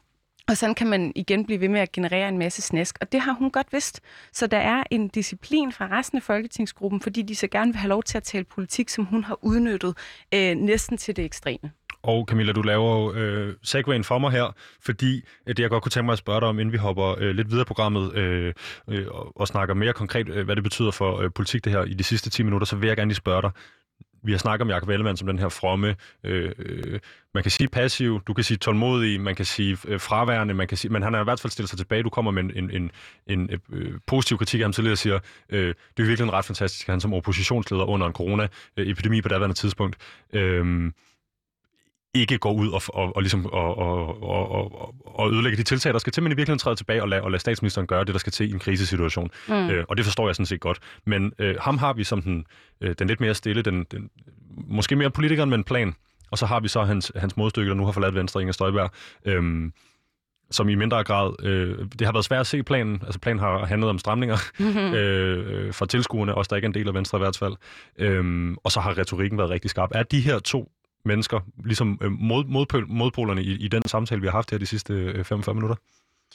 [0.49, 3.21] og sådan kan man igen blive ved med at generere en masse snask, og det
[3.21, 4.01] har hun godt vidst.
[4.33, 7.89] Så der er en disciplin fra resten af Folketingsgruppen, fordi de så gerne vil have
[7.89, 9.97] lov til at tale politik, som hun har udnyttet
[10.35, 11.71] øh, næsten til det ekstreme
[12.05, 15.83] og Camilla, du laver jo øh, segwayen for mig her, fordi øh, det jeg godt
[15.83, 18.15] kunne tænke mig at spørge dig om, inden vi hopper øh, lidt videre i programmet
[18.15, 18.55] øh,
[18.89, 21.85] øh, og, og snakker mere konkret, øh, hvad det betyder for øh, politik det her
[21.85, 23.51] i de sidste 10 minutter, så vil jeg gerne lige spørge dig,
[24.25, 27.01] vi har snakket om Jacob Ellemann som den her fromme, øh, øh,
[27.35, 30.79] man kan sige passiv, du kan sige tålmodig, man kan sige øh, fraværende, man kan
[30.79, 32.03] sige, men han har i hvert fald stillet sig tilbage.
[32.03, 32.91] Du kommer med en, en, en,
[33.27, 36.45] en øh, positiv kritik af ham tidligere og siger, øh, det er virkelig en ret
[36.45, 39.97] fantastisk, at han som oppositionsleder under en corona-epidemi på daværende tidspunkt,
[40.33, 40.91] øh,
[42.15, 45.99] ikke går ud og, og, og, ligesom, og, og, og, og ødelægge de tiltag, der
[45.99, 48.19] skal til, men i virkeligheden træde tilbage og lade, og lade statsministeren gøre det, der
[48.19, 49.31] skal til i en krisesituation.
[49.49, 49.55] Mm.
[49.55, 50.79] Øh, og det forstår jeg sådan set godt.
[51.07, 52.47] Men øh, ham har vi som den,
[52.81, 54.11] øh, den lidt mere stille, den, den,
[54.57, 55.95] måske mere politikeren med en plan.
[56.31, 58.91] Og så har vi så hans, hans modstykke, der nu har forladt Venstre, Inger Støjberg,
[59.25, 59.71] øh,
[60.51, 61.35] som i mindre grad...
[61.43, 63.03] Øh, det har været svært at se planen.
[63.05, 64.95] Altså planen har handlet om stramninger mm-hmm.
[65.01, 67.55] øh, for tilskuerne, også der ikke er en del af Venstre i hvert fald.
[67.99, 69.91] Øh, og så har retorikken været rigtig skarp.
[69.95, 70.71] Er de her to
[71.05, 74.67] mennesker, ligesom øh, mod, modpol, modpolerne i, i den samtale, vi har haft her de
[74.67, 75.77] sidste øh, 45 minutter?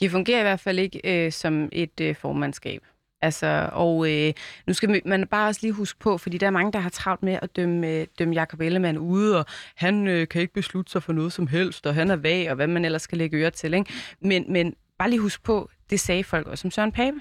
[0.00, 2.82] De fungerer i hvert fald ikke øh, som et øh, formandskab.
[3.22, 4.32] Altså, og øh,
[4.66, 7.22] nu skal man bare også lige huske på, fordi der er mange, der har travlt
[7.22, 11.02] med at dømme, øh, dømme Jacob Ellemann ude, og han øh, kan ikke beslutte sig
[11.02, 13.50] for noget som helst, og han er vag, og hvad man ellers skal lægge øre
[13.50, 13.74] til.
[13.74, 13.92] Ikke?
[14.20, 17.20] Men, men bare lige husk på, det sagde folk også som Søren Pape.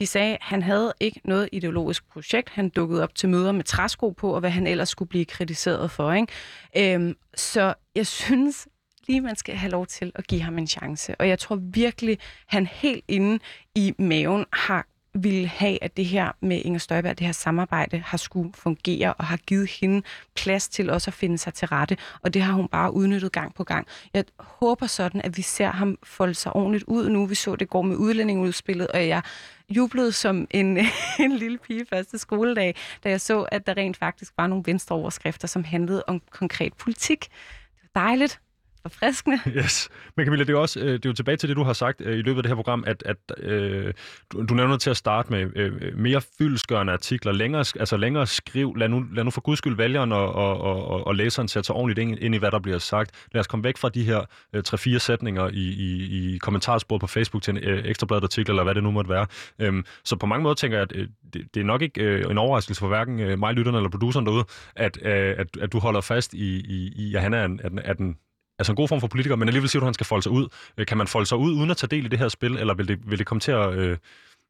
[0.00, 2.48] De sagde, at han havde ikke noget ideologisk projekt.
[2.48, 5.90] Han dukkede op til møder med træsko på, og hvad han ellers skulle blive kritiseret
[5.90, 6.12] for.
[6.12, 6.94] Ikke?
[6.94, 8.68] Øhm, så jeg synes
[9.08, 11.14] lige, man skal have lov til at give ham en chance.
[11.18, 13.38] Og jeg tror virkelig, han helt inde
[13.74, 18.18] i maven har ville have, at det her med Inger Støjberg, det her samarbejde, har
[18.18, 20.02] skulle fungere og har givet hende
[20.36, 21.96] plads til også at finde sig til rette.
[22.22, 23.86] Og det har hun bare udnyttet gang på gang.
[24.14, 27.26] Jeg håber sådan, at vi ser ham folde sig ordentligt ud nu.
[27.26, 29.22] Vi så det går med udlændingeudspillet, og jeg
[29.70, 30.78] jublede som en,
[31.24, 35.48] en lille pige første skoledag, da jeg så, at der rent faktisk var nogle venstreoverskrifter,
[35.48, 37.28] som handlede om konkret politik.
[37.74, 38.40] Det var dejligt
[38.82, 39.38] forfriskende.
[39.56, 39.88] Yes.
[40.16, 42.00] Men Camilla, det er, også, øh, det er jo tilbage til det, du har sagt
[42.00, 43.94] øh, i løbet af det her program, at, at øh,
[44.32, 48.76] du, du nævner til at starte med øh, mere fyldskørende artikler, længere, altså længere skriv.
[48.76, 51.76] Lad nu, lad nu for guds skyld vælgeren og, og, og, og læseren sætte sig
[51.76, 53.26] ordentligt ind, ind i, hvad der bliver sagt.
[53.32, 54.20] Lad os komme væk fra de her
[54.52, 58.62] øh, 3-4 sætninger i, i, i kommentarsporet på Facebook til en øh, ekstrabladet artikel, eller
[58.64, 59.26] hvad det nu måtte være.
[59.58, 62.30] Øhm, så på mange måder tænker jeg, at øh, det, det er nok ikke øh,
[62.30, 64.44] en overraskelse for hverken øh, mig, lytterne eller produceren derude,
[64.76, 67.92] at, øh, at, at du holder fast i, i, i at han er en, er
[67.92, 68.16] den
[68.60, 70.32] altså en god form for politiker, men alligevel siger du, at han skal folde sig
[70.32, 70.48] ud.
[70.76, 72.74] Øh, kan man folde sig ud uden at tage del i det her spil, eller
[72.74, 73.74] vil det, vil det komme til at...
[73.74, 73.98] Øh,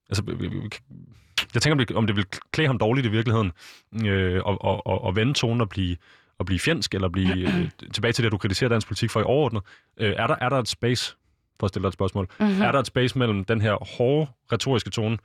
[0.08, 0.22] altså,
[1.54, 3.52] jeg tænker, om det, om det vil klæde ham dårligt i virkeligheden,
[4.06, 5.96] øh, og, og, og, og vende tonen og blive,
[6.38, 9.24] og blive fjendsk, eller blive øh, tilbage til det, du kritiserer dansk politik for i
[9.24, 9.62] overordnet.
[10.00, 11.16] Øh, er, der, er der et space,
[11.60, 12.62] for at stille dig et spørgsmål, mm-hmm.
[12.62, 15.18] er der et space mellem den her hårde retoriske tone,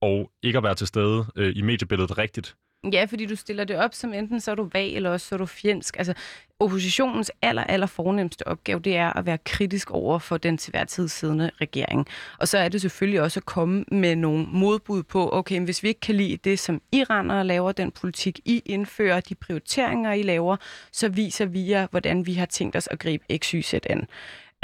[0.00, 2.56] og ikke at være til stede øh, i mediebilledet rigtigt,
[2.92, 5.34] Ja, fordi du stiller det op som enten så er du vag, eller også så
[5.34, 5.96] er du fjendsk.
[5.98, 6.14] Altså,
[6.58, 10.84] oppositionens aller, aller fornemmeste opgave, det er at være kritisk over for den til hver
[10.84, 12.06] tid siddende regering.
[12.38, 15.88] Og så er det selvfølgelig også at komme med nogle modbud på, okay, hvis vi
[15.88, 20.56] ikke kan lide det, som iranere laver, den politik, I indfører, de prioriteringer, I laver,
[20.92, 24.08] så viser vi jer, hvordan vi har tænkt os at gribe XYZ an.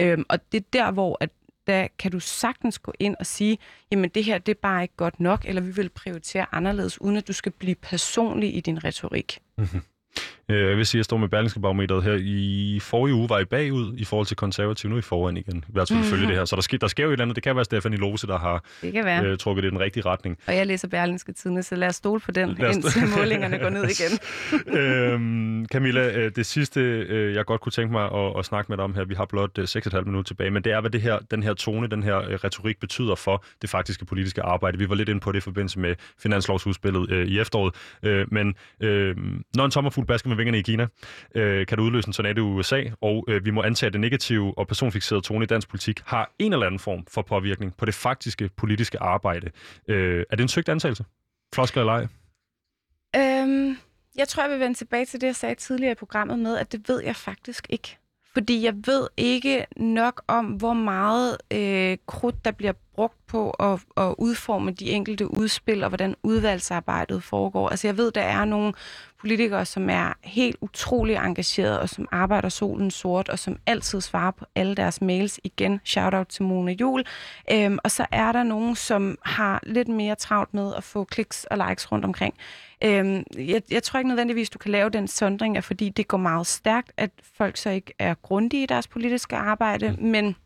[0.01, 1.31] Øhm, og det er der, hvor at
[1.69, 3.59] der kan du sagtens gå ind og sige,
[3.91, 7.17] jamen det her det er bare ikke godt nok, eller vi vil prioritere anderledes, uden
[7.17, 9.39] at du skal blive personlig i din retorik.
[9.59, 9.81] Mm-hmm.
[10.51, 12.17] Øh, jeg vil sige, at jeg står med Berlingske Barometeret her.
[12.21, 14.91] I forrige uge var I bagud i forhold til konservativ.
[14.91, 15.65] Nu er I foran igen.
[15.69, 16.11] I hvert fald mm-hmm.
[16.11, 16.45] følge det her.
[16.45, 17.37] Så der, sker, der sker jo et eller andet.
[17.37, 19.25] Det kan være Stefanie Lose, der har det kan være.
[19.25, 20.39] Øh, trukket det i den rigtige retning.
[20.47, 23.85] Og jeg læser Berlingske Tidene, så lad os stole på den, indtil målingerne går ned
[23.85, 24.19] igen.
[24.79, 28.77] øhm, Camilla, øh, det sidste, øh, jeg godt kunne tænke mig at, at snakke med
[28.77, 31.19] dig om her, vi har blot 6,5 minutter tilbage, men det er, hvad det her,
[31.31, 34.79] den her tone, den her retorik betyder for det faktiske politiske arbejde.
[34.79, 37.75] Vi var lidt inde på det i forbindelse med finanslovsudspillet øh, i efteråret.
[38.03, 39.17] Øh, men øh,
[39.55, 40.87] når en sommerfugl basker med vingerne i Kina,
[41.35, 44.01] øh, kan det udløse en tornado i USA, og øh, vi må antage, at det
[44.01, 47.85] negative og personfixerede tone i dansk politik har en eller anden form for påvirkning på
[47.85, 49.51] det faktiske politiske arbejde.
[49.89, 51.05] Øh, er det en søgt antagelse?
[51.55, 52.07] Flosker eller ej?
[53.17, 53.79] Øhm,
[54.17, 56.73] jeg tror, jeg vil vende tilbage til det, jeg sagde tidligere i programmet med, at
[56.73, 57.97] det ved jeg faktisk ikke.
[58.33, 63.81] Fordi jeg ved ikke nok om, hvor meget øh, krudt, der bliver brugt på at,
[63.97, 67.69] at udforme de enkelte udspil, og hvordan udvalgsarbejdet foregår.
[67.69, 68.73] Altså jeg ved, der er nogle
[69.21, 74.31] politikere, som er helt utrolig engagerede, og som arbejder solen sort, og som altid svarer
[74.31, 75.41] på alle deres mails.
[75.45, 77.05] Igen, shout-out til Mona Jul.
[77.53, 81.45] Øhm, og så er der nogen, som har lidt mere travlt med at få kliks
[81.45, 82.35] og likes rundt omkring.
[82.85, 86.47] Øhm, jeg, jeg tror ikke nødvendigvis, du kan lave den sondring, fordi det går meget
[86.47, 90.07] stærkt, at folk så ikke er grundige i deres politiske arbejde, mm.
[90.07, 90.37] men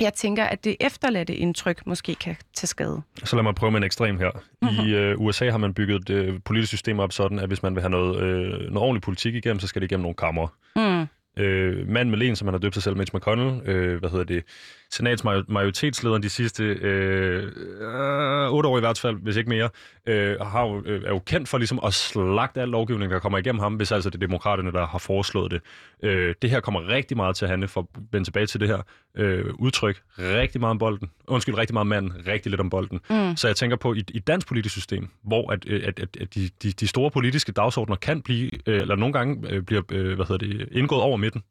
[0.00, 3.02] jeg tænker, at det efterladte indtryk måske kan tage skade.
[3.24, 4.30] Så lad mig prøve med en ekstrem her.
[4.62, 4.86] Mm-hmm.
[4.86, 7.74] I øh, USA har man bygget et øh, politisk system op sådan, at hvis man
[7.74, 10.46] vil have noget, øh, noget ordentlig politik igennem, så skal det igennem nogle kammer.
[10.76, 11.06] Mm.
[11.36, 14.24] Øh, mand med len, som han har døbt sig selv, Mitch McConnell, øh, hvad hedder
[14.24, 14.44] det,
[14.90, 17.42] senats majoritetslederen de sidste øh,
[17.80, 19.68] øh, otte år i hvert fald, hvis ikke mere,
[20.06, 23.38] øh, har jo, øh, er jo kendt for ligesom at slagte al lovgivning, der kommer
[23.38, 25.60] igennem ham, hvis altså det er demokraterne, der har foreslået det.
[26.02, 28.68] Øh, det her kommer rigtig meget til at handle, for at vende tilbage til det
[28.68, 28.78] her
[29.14, 31.10] øh, udtryk, rigtig meget om bolden.
[31.28, 33.00] Undskyld, rigtig meget mand, rigtig lidt om bolden.
[33.10, 33.36] Mm.
[33.36, 36.50] Så jeg tænker på, i, i dansk politisk system, hvor at, at, at, at de,
[36.62, 40.26] de, de store politiske dagsordner kan blive, øh, eller nogle gange øh, bliver øh, hvad
[40.26, 41.42] hedder det, indgået over midten,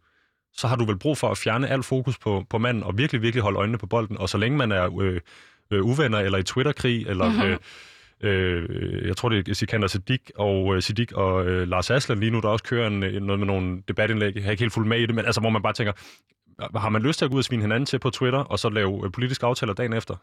[0.54, 3.22] så har du vel brug for at fjerne al fokus på, på manden og virkelig,
[3.22, 4.18] virkelig holde øjnene på bolden.
[4.18, 5.20] Og så længe man er øh,
[5.72, 7.58] øh, uvenner eller i Twitter-krig, eller mm-hmm.
[8.30, 12.20] øh, øh, jeg tror det er Sikander Siddiq og, øh, Siddiq og øh, Lars Aslan
[12.20, 14.36] lige nu, der også kører en, noget med nogle debatindlæg.
[14.36, 15.94] Jeg har ikke helt fuldt med i det, men altså, hvor man bare tænker,
[16.80, 18.70] har man lyst til at gå ud og svine hinanden til på Twitter, og så
[18.70, 20.16] lave øh, politiske aftaler dagen efter?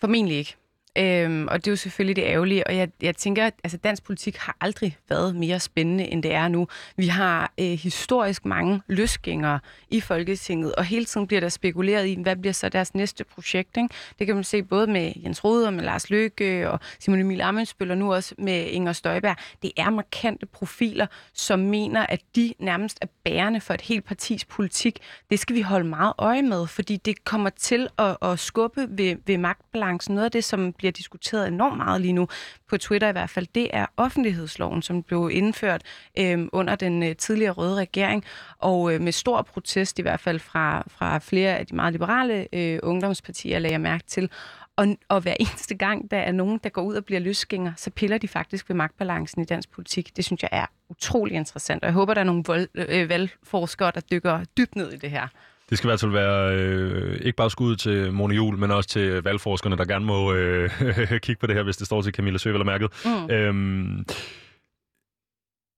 [0.00, 0.56] Formentlig ikke.
[0.98, 4.04] Øhm, og det er jo selvfølgelig det ærgerlige, og jeg, jeg tænker, at altså, dansk
[4.04, 6.68] politik har aldrig været mere spændende, end det er nu.
[6.96, 12.18] Vi har øh, historisk mange løsgængere i Folketinget, og hele tiden bliver der spekuleret i,
[12.22, 13.76] hvad bliver så deres næste projekt.
[13.76, 13.88] Ikke?
[14.18, 17.40] Det kan man se både med Jens Rode og med Lars Løkke og Simon Emil
[17.40, 19.36] Amensbøl, og nu også med Inger Støjberg.
[19.62, 24.44] Det er markante profiler, som mener, at de nærmest er bærende for et helt partis
[24.44, 24.98] politik.
[25.30, 29.16] Det skal vi holde meget øje med, fordi det kommer til at, at skubbe ved,
[29.26, 30.14] ved magtbalancen.
[30.14, 32.28] Noget af det, som bliver diskuteret enormt meget lige nu,
[32.68, 35.82] på Twitter i hvert fald, det er offentlighedsloven, som blev indført
[36.18, 38.24] øh, under den øh, tidligere røde regering,
[38.58, 42.48] og øh, med stor protest i hvert fald fra, fra flere af de meget liberale
[42.52, 44.30] øh, ungdomspartier, lagde jeg mærke til.
[44.76, 47.90] Og, og hver eneste gang, der er nogen, der går ud og bliver løsgænger, så
[47.90, 50.16] piller de faktisk ved magtbalancen i dansk politik.
[50.16, 53.92] Det synes jeg er utrolig interessant, og jeg håber, der er nogle vold, øh, valgforskere,
[53.94, 55.28] der dykker dybt ned i det her.
[55.72, 58.88] Det skal i hvert fald være øh, ikke bare skud til Mone Jul, men også
[58.88, 60.70] til valgforskerne, der gerne må øh,
[61.24, 62.90] kigge på det her, hvis det står til Camilla Sø eller mærket.
[63.04, 63.30] Mm.
[63.30, 64.04] Øhm,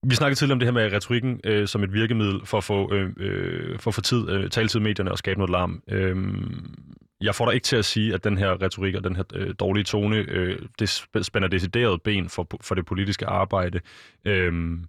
[0.03, 2.93] vi snakkede tidligere om det her med retorikken øh, som et virkemiddel for at få,
[2.93, 5.83] øh, øh, for at få tid, øh, taletid i medierne og skabe noget larm.
[5.89, 6.75] Øhm,
[7.21, 9.55] jeg får dig ikke til at sige, at den her retorik og den her øh,
[9.59, 10.89] dårlige tone, øh, det
[11.21, 13.79] spænder decideret ben for, for det politiske arbejde.
[14.25, 14.85] Øhm,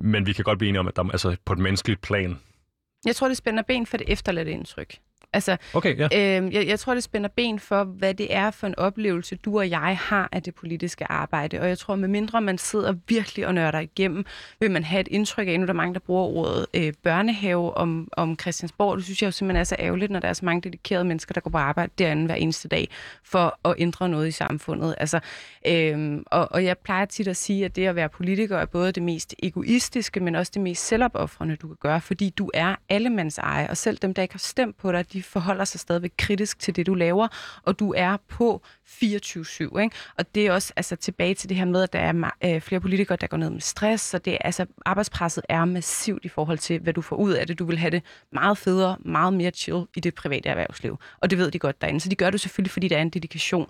[0.00, 2.38] men vi kan godt blive enige om, at der, altså, på et menneskeligt plan,
[3.06, 4.98] jeg tror, det spænder ben for det efterladte indtryk.
[5.34, 6.04] Altså, okay, ja.
[6.04, 9.58] øh, jeg, jeg tror, det spænder ben for, hvad det er for en oplevelse, du
[9.58, 11.60] og jeg har af det politiske arbejde.
[11.60, 14.24] Og jeg tror, med mindre man sidder virkelig og nørder igennem,
[14.60, 17.76] vil man have et indtryk af, nu der er mange, der bruger ordet øh, børnehave
[17.76, 18.96] om, om Christiansborg.
[18.96, 21.32] Det synes jeg jo simpelthen er så ærgerligt, når der er så mange dedikerede mennesker,
[21.32, 22.88] der går på arbejde derinde hver eneste dag
[23.24, 24.94] for at ændre noget i samfundet.
[24.98, 25.20] Altså,
[25.66, 28.92] øh, og, og jeg plejer tit at sige, at det at være politiker er både
[28.92, 33.38] det mest egoistiske, men også det mest selvopoffrende, du kan gøre, fordi du er allemands
[33.38, 36.58] eje, og selv dem, der ikke har stemt på dig, de forholder sig stadigvæk kritisk
[36.58, 37.28] til det, du laver,
[37.62, 39.78] og du er på 24-7.
[39.78, 39.90] Ikke?
[40.18, 42.80] Og det er også altså, tilbage til det her med, at der er øh, flere
[42.80, 46.80] politikere, der går ned med stress, så det, altså, arbejdspresset er massivt i forhold til,
[46.80, 47.58] hvad du får ud af det.
[47.58, 48.02] Du vil have det
[48.32, 50.98] meget federe, meget mere chill i det private erhvervsliv.
[51.20, 52.00] Og det ved de godt derinde.
[52.00, 53.68] Så de gør det selvfølgelig, fordi der er en dedikation.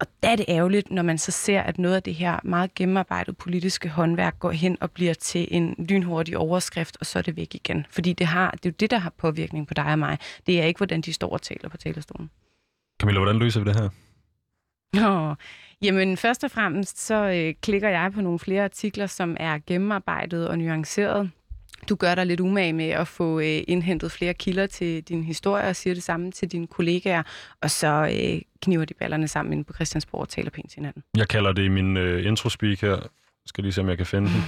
[0.00, 2.74] Og der er det ærgerligt, når man så ser, at noget af det her meget
[2.74, 7.36] gennemarbejdet politiske håndværk går hen og bliver til en lynhurtig overskrift, og så er det
[7.36, 7.86] væk igen.
[7.90, 10.18] Fordi det, har, det er jo det, der har påvirkning på dig og mig.
[10.46, 12.30] Det er ikke, hvordan de står og taler på talerstolen.
[13.00, 13.88] Camilla, hvordan løser vi det her?
[14.92, 15.34] Nå,
[15.82, 20.48] jamen først og fremmest så øh, klikker jeg på nogle flere artikler, som er gennemarbejdet
[20.48, 21.30] og nuanceret
[21.88, 25.68] du gør dig lidt umage med at få øh, indhentet flere kilder til din historie
[25.68, 27.22] og siger det samme til dine kollegaer,
[27.62, 31.02] og så øh, kniver de ballerne sammen inde på Christiansborg og taler pænt til hinanden.
[31.16, 32.96] Jeg kalder det i min øh, introspeak her.
[33.46, 34.42] Skal lige se, om jeg kan finde den.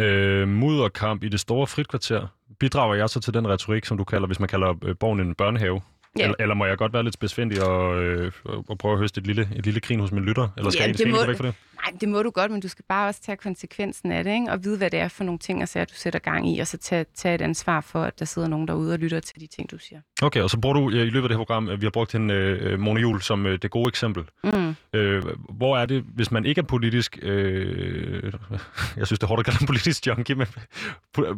[0.06, 2.26] øh, mudderkamp i det store fritkvarter.
[2.60, 5.34] Bidrager jeg så til den retorik, som du kalder, hvis man kalder øh, borgen en
[5.34, 5.80] børnehave?
[6.18, 6.22] Ja.
[6.22, 8.32] Eller, eller må jeg godt være lidt spidsfindig og, øh,
[8.68, 10.48] og prøve at høste et lille, et lille grin hos min lytter?
[10.56, 11.54] Eller skal, ja, det skal må, væk for det?
[11.84, 14.50] Nej, det må du godt, men du skal bare også tage konsekvensen af det, ikke?
[14.50, 16.78] og vide, hvad det er for nogle ting, så du sætter gang i, og så
[16.78, 19.70] tage, tage et ansvar for, at der sidder nogen derude og lytter til de ting,
[19.70, 20.00] du siger.
[20.22, 22.30] Okay, og så bruger du i løbet af det her program, vi har brugt en
[22.30, 24.24] uh, Mona Jul som uh, det gode eksempel.
[24.44, 24.68] Mm.
[24.68, 24.74] Uh,
[25.56, 27.30] hvor er det, hvis man ikke er politisk, uh,
[28.98, 30.46] jeg synes, det er hårdt at kalde en politisk junkie, men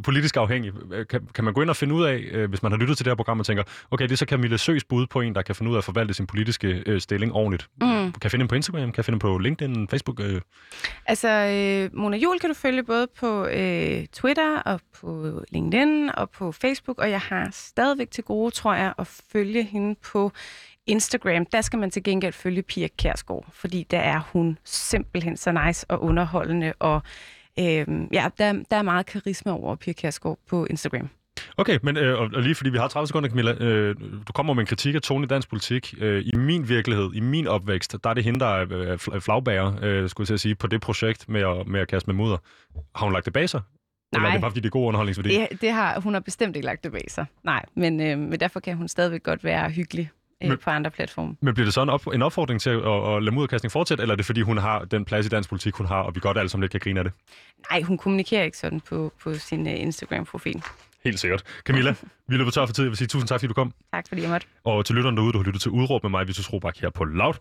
[0.04, 0.72] politisk afhængig,
[1.10, 3.04] kan, kan man gå ind og finde ud af, uh, hvis man har lyttet til
[3.04, 5.42] det her program og tænker, okay, det er så Camilla Søs bud på en, der
[5.42, 7.68] kan finde ud af at forvalte sin politiske uh, stilling ordentligt.
[7.80, 8.12] Mm.
[8.12, 10.20] Kan finde dem på Instagram, kan finde dem på LinkedIn, Facebook?
[10.20, 10.40] Uh,
[11.06, 16.30] Altså, øh, Mona Jul kan du følge både på øh, Twitter og på LinkedIn og
[16.30, 20.32] på Facebook, og jeg har stadigvæk til gode, tror jeg, at følge hende på
[20.86, 21.46] Instagram.
[21.46, 25.90] Der skal man til gengæld følge Pia Kærsgaard, fordi der er hun simpelthen så nice
[25.90, 27.02] og underholdende, og
[27.58, 31.08] øh, ja, der, der er meget karisma over Pia Kærsgaard på Instagram.
[31.56, 33.96] Okay, men øh, og lige fordi vi har 30 sekunder, Camilla, øh,
[34.28, 35.94] du kommer med en kritik af tone i dansk politik.
[35.98, 40.08] Øh, I min virkelighed, i min opvækst, der er det hende, der er flagbærer, øh,
[40.08, 42.36] skulle jeg sige, på det projekt med at, med at kaste med mudder.
[42.94, 43.60] Har hun lagt det bag sig?
[44.12, 44.32] Eller er Nej.
[44.32, 45.28] det bare, fordi det er god underholdningsværdi?
[45.28, 47.26] Det, det har, hun har bestemt ikke lagt det bag sig.
[47.44, 50.10] Nej, men, øh, men derfor kan hun stadigvæk godt være hyggelig
[50.42, 51.36] øh, Men- på andre platforme.
[51.40, 54.02] Men bliver det så en, op, en opfordring til at, at, at lade mudderkastning fortsætte,
[54.02, 56.20] eller er det fordi, hun har den plads i dansk politik, hun har, og vi
[56.20, 57.12] godt alle sammen lidt kan grine af det?
[57.70, 60.62] Nej, hun kommunikerer ikke sådan på, på sin øh, Instagram-profil.
[61.04, 61.42] Helt sikkert.
[61.64, 61.94] Camilla,
[62.28, 62.84] vi løber tør for tid.
[62.84, 63.72] Jeg vil sige tusind tak, fordi du kom.
[63.94, 64.46] Tak fordi jeg måtte.
[64.64, 67.04] Og til lytterne derude, du har lyttet til Udråb med mig, Vitus Robak her på
[67.04, 67.30] Loud.